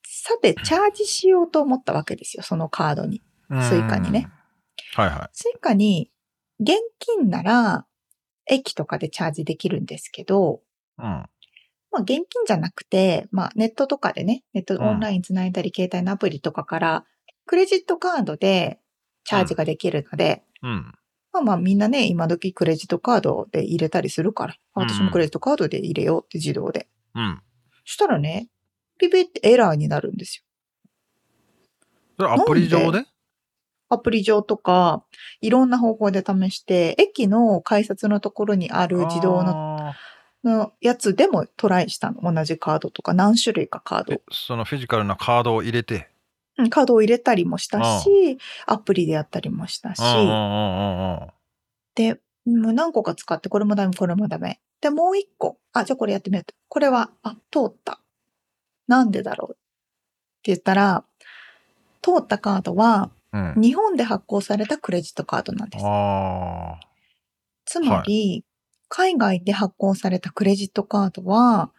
[0.04, 3.22] さて、チャージしようと思ったわけですよ、そのカードに。
[3.62, 4.28] スイカにね。
[4.30, 4.36] うん
[4.94, 5.10] はい。
[5.10, 6.10] はスイカに、
[6.58, 7.86] 現金なら、
[8.46, 10.62] 駅とかでチャージできるんですけど、
[10.98, 11.24] いうん
[11.92, 14.82] まあ、現金じゃなくて、まあ、ネットとかでね、ネットうん。
[14.82, 17.04] オンラインつないだり、携帯のアプリとかから、
[17.46, 18.80] クレジットカードで
[19.24, 20.92] チャージができるので、うん。
[21.32, 26.88] まあまあみんなね、今時クレジットカードで入れたりするから、私もクレジットカードで入れようって自動で。
[27.14, 27.40] うん。
[27.84, 28.48] したらね、
[28.98, 30.44] ピピってエラーになるんですよ。
[32.18, 33.04] それアプリ上で？
[33.88, 35.04] アプリ上とか、
[35.40, 39.92] いろんな方法で試して、駅の改札のところにある自動の
[40.44, 42.32] ののやつでもトライしたの？
[42.32, 44.20] 同じカードとか、何種類かカード？
[44.30, 46.08] そのフィジカルなカードを入れて？
[46.58, 50.00] うんカードを入れたりもしたし、アプリでやったりもしたし、
[51.94, 52.14] で、
[52.46, 54.60] もう何個か使って、これもダメ、これもダメ。
[54.80, 55.58] で、もう一個。
[55.74, 56.54] あ、じゃあこれやってみようと。
[56.68, 58.00] これは、あ、通った。
[58.86, 59.52] なんでだろう？
[59.52, 59.58] って
[60.44, 61.04] 言ったら、
[62.00, 65.84] 通ったカードは、うん日本で発行されたクレジットカードなんです。
[65.86, 66.80] あ
[67.66, 68.45] つまり、
[68.88, 71.70] 海外で発行されたクレジットカードは、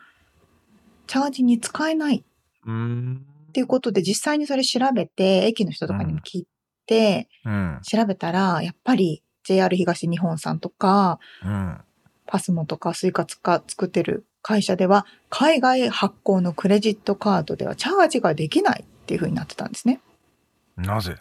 [1.08, 6.48] チャージに使えないっていうことで、実際にそれ調べて、駅の人とかにも聞い
[6.86, 11.78] て、うん調べたら、やっぱり JR 東日本さんとか、うん
[12.30, 20.02] パスモとかスイカとか作ってる会社では、海外発行のクレジットカードではチャージができないっていう風になってたんですね。
[20.76, 21.16] なぜ？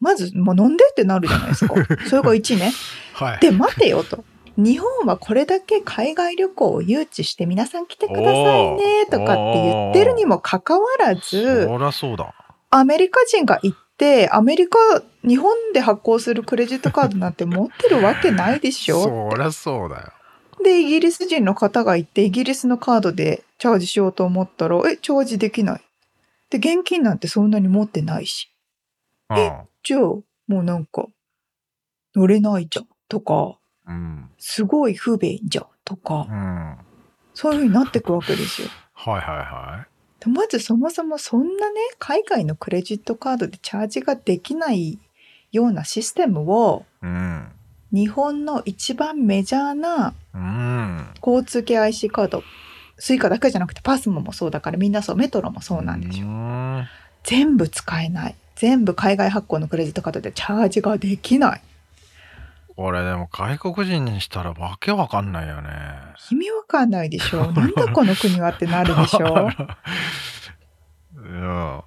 [0.00, 1.74] まず、もう飲んでってなるじゃないですか。
[2.08, 2.72] それが1ね。
[3.14, 3.38] はい。
[3.40, 4.24] で、待てよと。
[4.56, 12.34] 日本はこれだけ海外旅行を誘致して皆さん来てくださいねとかって言ってるにもかかわらず、そりゃそうだ。
[12.70, 14.78] アメリカ人が行って、アメリカ、
[15.26, 20.12] 日本で発行するクレジットカードなんて持ってるわけないでしょそりゃそうだよ。
[20.62, 25.80] で、イギリス人の方が行って、イギリスのカードでチャージしようと思ったら、え、チャージできない。
[26.50, 28.52] で、現金なんてそんなに持ってないし。
[29.30, 29.52] うん。
[29.82, 31.06] じゃあ、もうなんか、
[32.14, 32.88] 乗れないじゃん。
[33.08, 33.59] とか、
[33.90, 34.30] うん。
[34.38, 35.66] すごい不便じゃん。
[35.84, 36.76] とかう、ん。
[37.34, 38.68] そういう風になってくわけですよ。
[38.94, 39.86] はいはいは
[40.20, 44.98] でまずそもそもそんなね、海外のクレジットカードでチャージができない
[45.50, 47.06] ようなシステムを、い。
[47.06, 47.48] うん。
[47.92, 51.08] 日本の一番メジャーなうん。
[51.26, 52.44] 交通系 IC カード、
[52.98, 56.26] スイカだけじゃなくてパスモもそうだからみんなそう、メトロもそうなんですよ。
[56.26, 56.86] よ。
[57.24, 58.36] 全部使えない。
[58.54, 61.62] 全部海外発行のクレジットカードでチャージができない。
[62.80, 65.68] これでも外国人にしたらわけわかんないよね。
[66.30, 67.44] 意味わかんないでしょ。
[67.52, 69.50] なんだこの国はってなるでしょ。
[71.14, 71.80] うん。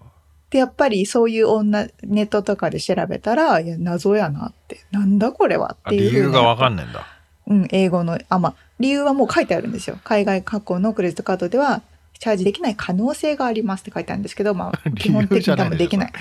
[0.51, 4.85] で、やっぱりそういうの、ネットとかで調べたら、いや、謎やなって。
[4.91, 6.85] なんだこれはっていう理由がわかんない。
[6.85, 7.07] ないんだ。
[7.47, 9.97] うん、英語の、あ、まあ、理由はもう書いてあるんですよ。
[10.03, 11.81] 海外発行のクレジットカードでは、
[12.19, 16.13] チャージできない可能性がありますって書いてあるんですけど、まあ、 基本的に多分できない。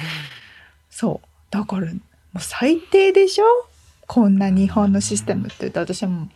[0.88, 1.28] そう。
[1.50, 1.92] だから、も
[2.36, 3.44] う最低でしょ？
[4.12, 6.28] こんな日本のシステムって言うと私はも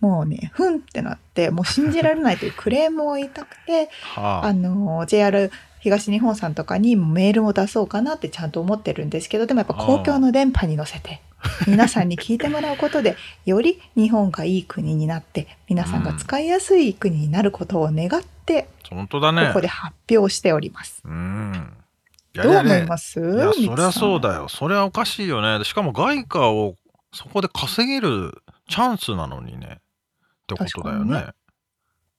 [0.00, 5.50] う、もうね、ふんってなって、もう信じられないというクレームを言いたくて、 はあの、JR
[5.80, 11.20] 東日本さんとかにもメールを出そうかなってちゃんと思ってるんですけど、でもやっぱ公共の電波に乗せて、
[11.66, 18.94] 皆さんに聞いてもらうことで、 より日本がいい国になって、皆さんが使いやすい国になることを願って、あ。
[18.94, 19.48] 本当だね。
[19.48, 21.02] ここで発表しております。
[21.04, 21.74] うん。
[22.34, 23.18] いやどういやね思います？
[23.18, 24.28] いや、そりゃそうだ。
[24.28, 24.48] だよ。
[24.48, 25.64] それはおかしいよね。
[25.64, 26.76] しかも外貨を
[27.12, 29.80] そこで稼げるチャンスなのにね。
[29.80, 31.32] ってことだよね。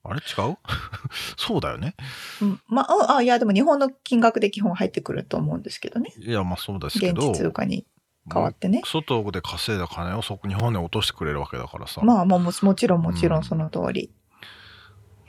[0.03, 0.57] あれ違う？
[1.37, 1.95] そうだよね。
[2.41, 6.13] うんまあ、あ、いや、でも日本の金額で基本入ってくると思うんですけどね。
[6.17, 7.31] いや、まあそうですけ現ど。
[7.33, 7.85] 地通貨に
[8.31, 8.81] 変わってね。
[8.85, 12.01] 外で稼いだ金をそこ日本で落としてくれるわけだからさ。
[12.01, 14.11] まあ、まあ、ももちろんもちろうんんその通り。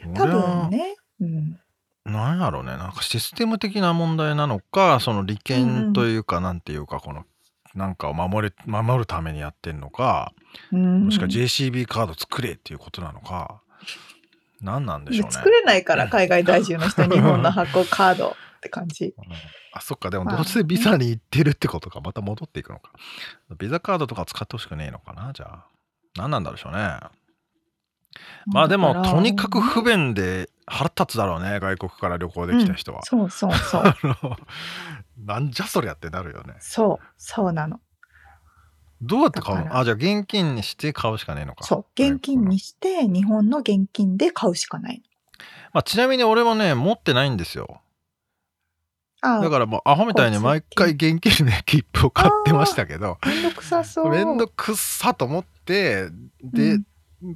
[0.04, 0.96] 俺多は分ね。
[1.20, 1.60] うん。
[2.04, 2.76] なんやろうね。
[2.76, 7.24] なんかシステム的な問題なのか、その利権というか、なんていうか、この、
[7.74, 10.32] なんかを守れ、守るためにやってんのか、
[10.72, 13.60] うんもしくは JCB カード作れっていうことなのか、
[14.60, 15.32] 何なんでしょうね。
[15.32, 19.14] 作れないから海外在住の人日本の発行カードって感じ。
[19.16, 19.24] うん
[19.72, 22.90] あ、そっか、でもまあどうせビザに行ってるってことか、また戻っていくのか。
[23.56, 25.66] ビザカードとか使ってほしくねえのかな、じゃあ。
[26.16, 26.98] 何なんだろうしょうね。
[28.46, 33.02] まあでも、とにかく不便で腹立つだろうね、外国から旅行できた人は。
[33.04, 33.82] そうそうそう。
[33.84, 34.36] あの
[35.24, 36.54] なんじゃそりゃってなるよね。
[36.60, 37.80] そう、そうなの。
[39.02, 39.76] どうやって買うの？
[39.76, 41.64] あ、じゃあ現金にして買うしかねえのか。
[41.64, 45.02] そう、現金にして日本の現金で買うしかない。
[45.72, 47.80] まあ、ちなみに俺もね、持ってないんですよ。
[49.22, 54.08] だからもうアホみたいに毎回現金で 切符を買ってましたけど、めんどくさそう。
[54.08, 56.08] めんどくさと思って、
[56.42, 56.84] で、うん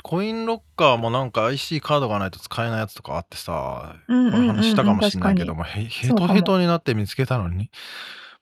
[0.02, 6.28] コインロッカーもなんか IC カードがないと使えないやつとかあってさ、この話したかもしれないけど確も、へへそうかも。
[6.28, 7.70] とへとになって見つけたのに、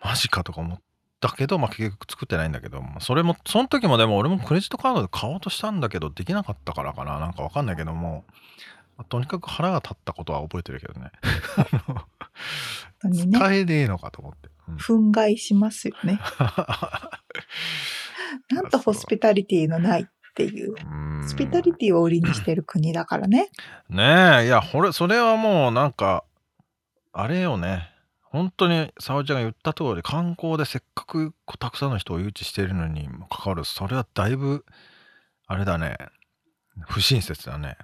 [0.02, 0.80] マジかとか思っ
[1.20, 8.24] たけど、まあ結局作ってないんだけど、まあそれも、その時もでも俺もクレジットカードで買おうとしたんだけど、できなかったからかな、なんかわかんないけども、
[8.96, 11.10] まあとにかく腹が立ったことは覚えてるけどね。
[13.04, 14.48] ね、使えねえのかと思って。
[14.68, 14.76] うん。
[14.76, 16.20] 憤慨しますよね。
[18.50, 20.74] なんとホスピタリティのないっていう。
[21.22, 23.48] ホスピタリティを売りにしてる国だからね。
[23.90, 24.46] ねえ。
[24.46, 26.24] いやこれそれはもうなんか
[27.12, 27.90] あれよね。
[28.22, 34.64] 本当に沙織ちゃんが言った通り観光でせっかくたくさんの人を誘致しているのにもかかわらずそれはだいぶ
[35.46, 35.98] あれだね。
[36.86, 37.76] 不親切だね、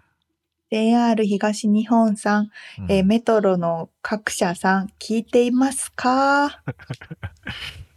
[0.70, 2.90] JR 東日本さん、うん。
[2.90, 6.62] えーメトロの各社さん、聞いていますか？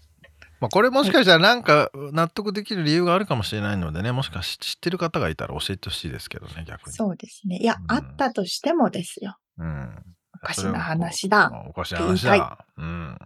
[0.61, 7.57] まあ、これもしかしたらなんか納得できる理由があるかもしれないのでねもしかし知ってる方がいたら教えてほしいですけどね逆にそうですね。
[7.57, 9.37] いや、うんあったとしてもですよ。
[9.57, 9.89] うん
[10.35, 11.51] おかしな話だ。
[11.67, 13.17] おかしな話だうん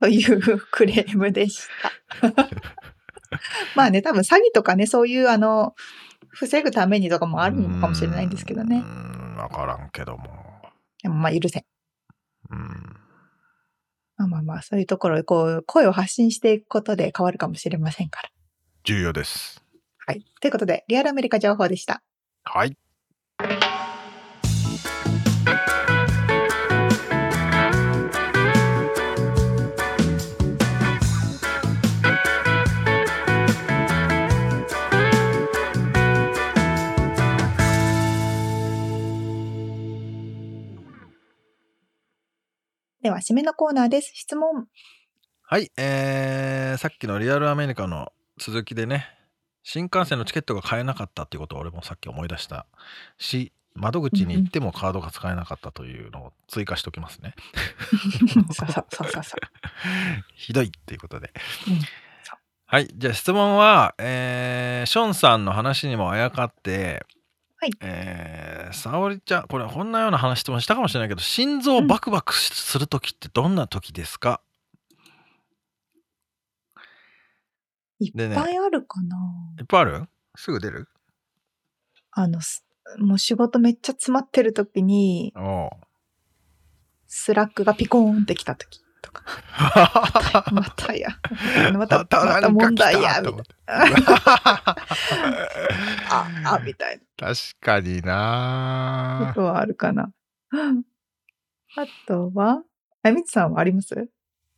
[0.00, 1.68] というクレームでし
[2.22, 2.34] た。
[3.76, 5.74] まあね、多分詐欺とかね、そういうあの、
[6.30, 8.80] 防ぐためにとかもあるのかもしれないんですけどうね。
[8.80, 10.26] んわからんけども
[11.02, 11.64] でもまあ許せん。
[12.50, 12.96] うん
[14.20, 18.30] まあまあまあ、そういうところ、こう、声を発信していくことで変わるかもしれませんから。
[18.84, 19.64] 重要です
[20.06, 20.24] はい。
[20.40, 22.02] ということで、リアルアメリカ情報でした。
[22.44, 22.76] はい
[43.10, 44.12] では、締めのコーナーです。
[44.14, 44.68] 質問。
[45.42, 49.04] はい、えー、さっきのリアルアメリカの続きでね
[49.64, 52.66] 新幹線のチケットが買えなかったっていうことを俺もさっき思い出した
[53.18, 57.34] し窓口に行ってもカードが使えなかったというのを追加しておきますね。
[60.36, 61.32] ひどいっていうことで。
[61.66, 62.36] うんそ
[62.66, 62.88] はい。
[62.94, 67.04] じゃあ質問は、えーションさんの話にもあやかって、
[67.60, 67.70] はい。
[67.80, 74.40] えー沙織ちゃん、これこんなような話質問したかもしれないけど、心臓バクバクする時ってどんな時ですか、
[77.98, 78.34] いでね。
[78.36, 79.16] っぱいあるかな、
[79.58, 80.08] いっぱいある？
[80.36, 80.88] すぐ出る？
[82.12, 82.64] あの、す
[82.98, 85.34] もう仕事めっちゃ詰まってる時に、
[87.08, 89.22] Slack がピコーンってきた時とか。
[90.52, 91.08] またや。
[91.74, 93.44] また、また問題や、みたいな。
[96.10, 100.10] あ、あ、みたい確かになこなとはあるかな。
[100.52, 102.62] あとは、
[103.02, 103.94] あみつさんはあります？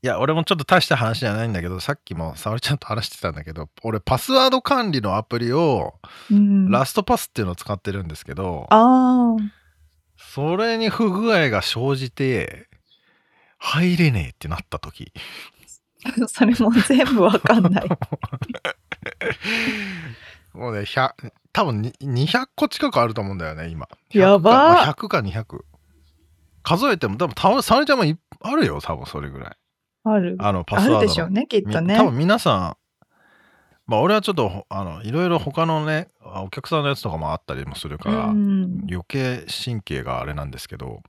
[0.04, 5.94] いや俺もちょっと大した話じゃないんだけどさっきも沙織ちゃんと話してたんだけど俺パスワード管理のアプリを
[6.28, 6.68] うん。
[6.72, 9.36] ラストパスっていうのを使ってるんですけど、あ
[10.16, 12.66] それに不具合が生じて
[13.62, 15.12] 入れねえってなった時
[16.04, 17.88] あ、 それも全部わかんない。
[20.52, 25.64] もうね100多分に200個近くあると思うんだよね今やば100か,、まあ、100か200
[26.62, 29.56] 数えても多分た沙織ちゃんもいあるよ多分それぐらい
[30.04, 30.36] ある。
[30.40, 31.94] あのパあスワードのるでしょうね、きっとね。
[31.94, 32.76] み多分皆さん
[33.86, 38.86] まあ俺はちょっとほあのいろいろ他のねあお客さんのやつとかもあったりもするから、うん。
[38.88, 41.02] 余計神経があれなんですけど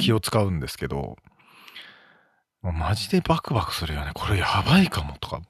[0.00, 1.16] 気を使うんですけど
[2.72, 4.12] マジでバクバクするよね。
[4.14, 5.40] これやばいかもとか。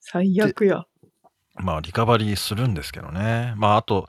[0.00, 0.84] 最悪や。
[1.56, 3.54] まあリカバリーするんですけどね。
[3.56, 4.08] まああと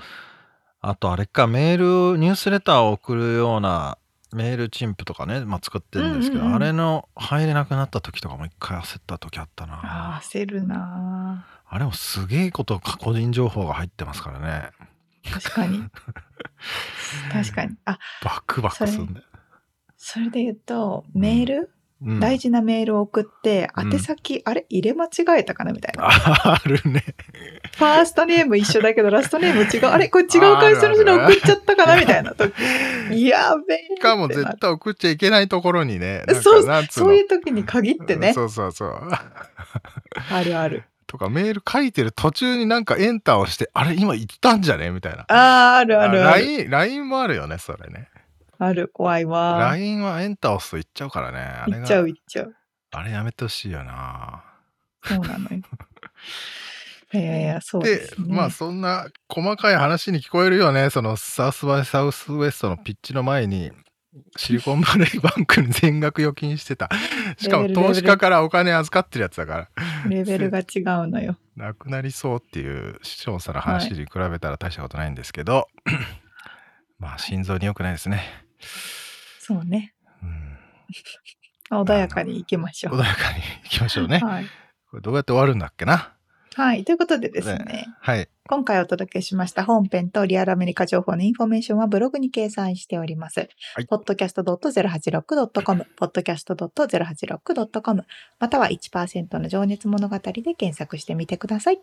[0.81, 3.97] あとあれかメールニュースレターを送るような
[4.31, 6.63] メールチンプとかね、まあ、作ってるんですけど、うんうんうん。
[6.63, 9.73] あれの入れなくなった時とかも一回焦った時あったな。
[9.73, 14.69] ああ、焦るなあれもすげえこと個人情報が入ってますからね。
[15.31, 15.83] 確かに。
[17.31, 17.75] 確かに。
[17.85, 19.25] あ、 バクバクするんだよ、
[20.01, 21.55] それで言うと、メール、
[22.01, 24.65] うん大事なメールを送って、うん宛先、あれ？
[24.69, 26.07] 入れ間違えたかなみたいな。
[26.09, 27.03] あるね
[27.75, 29.85] ファーストネーム一緒だけど、ラストネーム違う。
[29.87, 30.07] あれ？
[30.07, 32.53] これ違う会社の人に送っちゃったかなみたいな時。
[33.27, 33.95] やべえ。
[33.97, 38.31] しかも絶対送っちゃいけないところにねそうそういう時に限ってね。
[38.31, 38.91] そうそうそう
[40.31, 40.85] あるある。
[41.05, 43.95] とかメール書いてる途中になんかエンターをしてあれ？
[43.95, 44.91] 今言ったんじゃね？
[44.91, 46.69] みたいなああ、あるあるある。
[46.69, 48.07] LINE もあるよねそれね
[48.59, 49.57] ある、怖いわ。
[49.71, 52.55] LINE はエンター押すと言っちゃうからねあれがいっちゃういっちゃう。
[52.91, 54.43] あれやめてほしいよな
[55.03, 55.61] そうなのよ。
[57.11, 58.35] いやいや、そうでね。
[58.35, 63.71] まあそんな細かい話に聞こえるよねそのサウスバイサウスウエストのピッチの前に
[64.37, 66.89] シリコンバレーバンクに全額預金してた
[67.37, 69.69] しかも投資家からお金預かってるやつだから
[70.07, 71.37] レベルが 違うのよ。
[71.55, 75.67] なくなりそうっていう視聴者の話に比べたら大したことないんですけど、
[76.99, 78.23] まあ心臓に良くないですね、
[79.39, 79.93] そうね。
[81.71, 82.95] うん、穏やかに行きましょう。
[82.95, 84.45] 穏やかにいきましょうねはい。
[84.89, 86.13] これどうやって終わるんだっけな？
[86.55, 86.83] はい。
[86.83, 87.87] ということでですね。
[88.01, 93.47] はい今回お届けしました本編とリアルアメリカ情報のインフォメーションはブログに掲載しております。
[93.75, 98.05] はい podcast.086.com、podcast.086.com、
[98.39, 101.79] または1%の情熱物語で検索してみてください。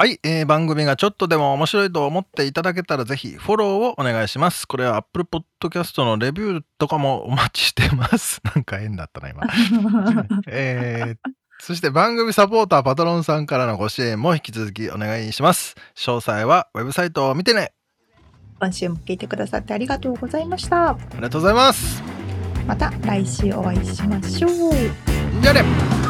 [0.00, 4.66] はい、えー番組がちょっとでも面白いと思っていただけたらぜひフォローをお願いします。
[4.66, 5.26] これは Apple
[5.60, 8.40] Podcast のレビューとかもお待ちしてます。
[8.54, 9.42] なんか変だったな今。
[10.48, 15.74] えーそして番組サポーターパトロンさんからのご支援も引き続きお願いします。
[15.94, 17.74] 詳細はウェブサイトを見てね。
[18.58, 20.92] 今週も聞いてくださってありがとうございました。
[20.92, 22.02] ありがとうございます。
[22.66, 24.50] また来週お会いしましょう。
[25.42, 26.09] じゃあね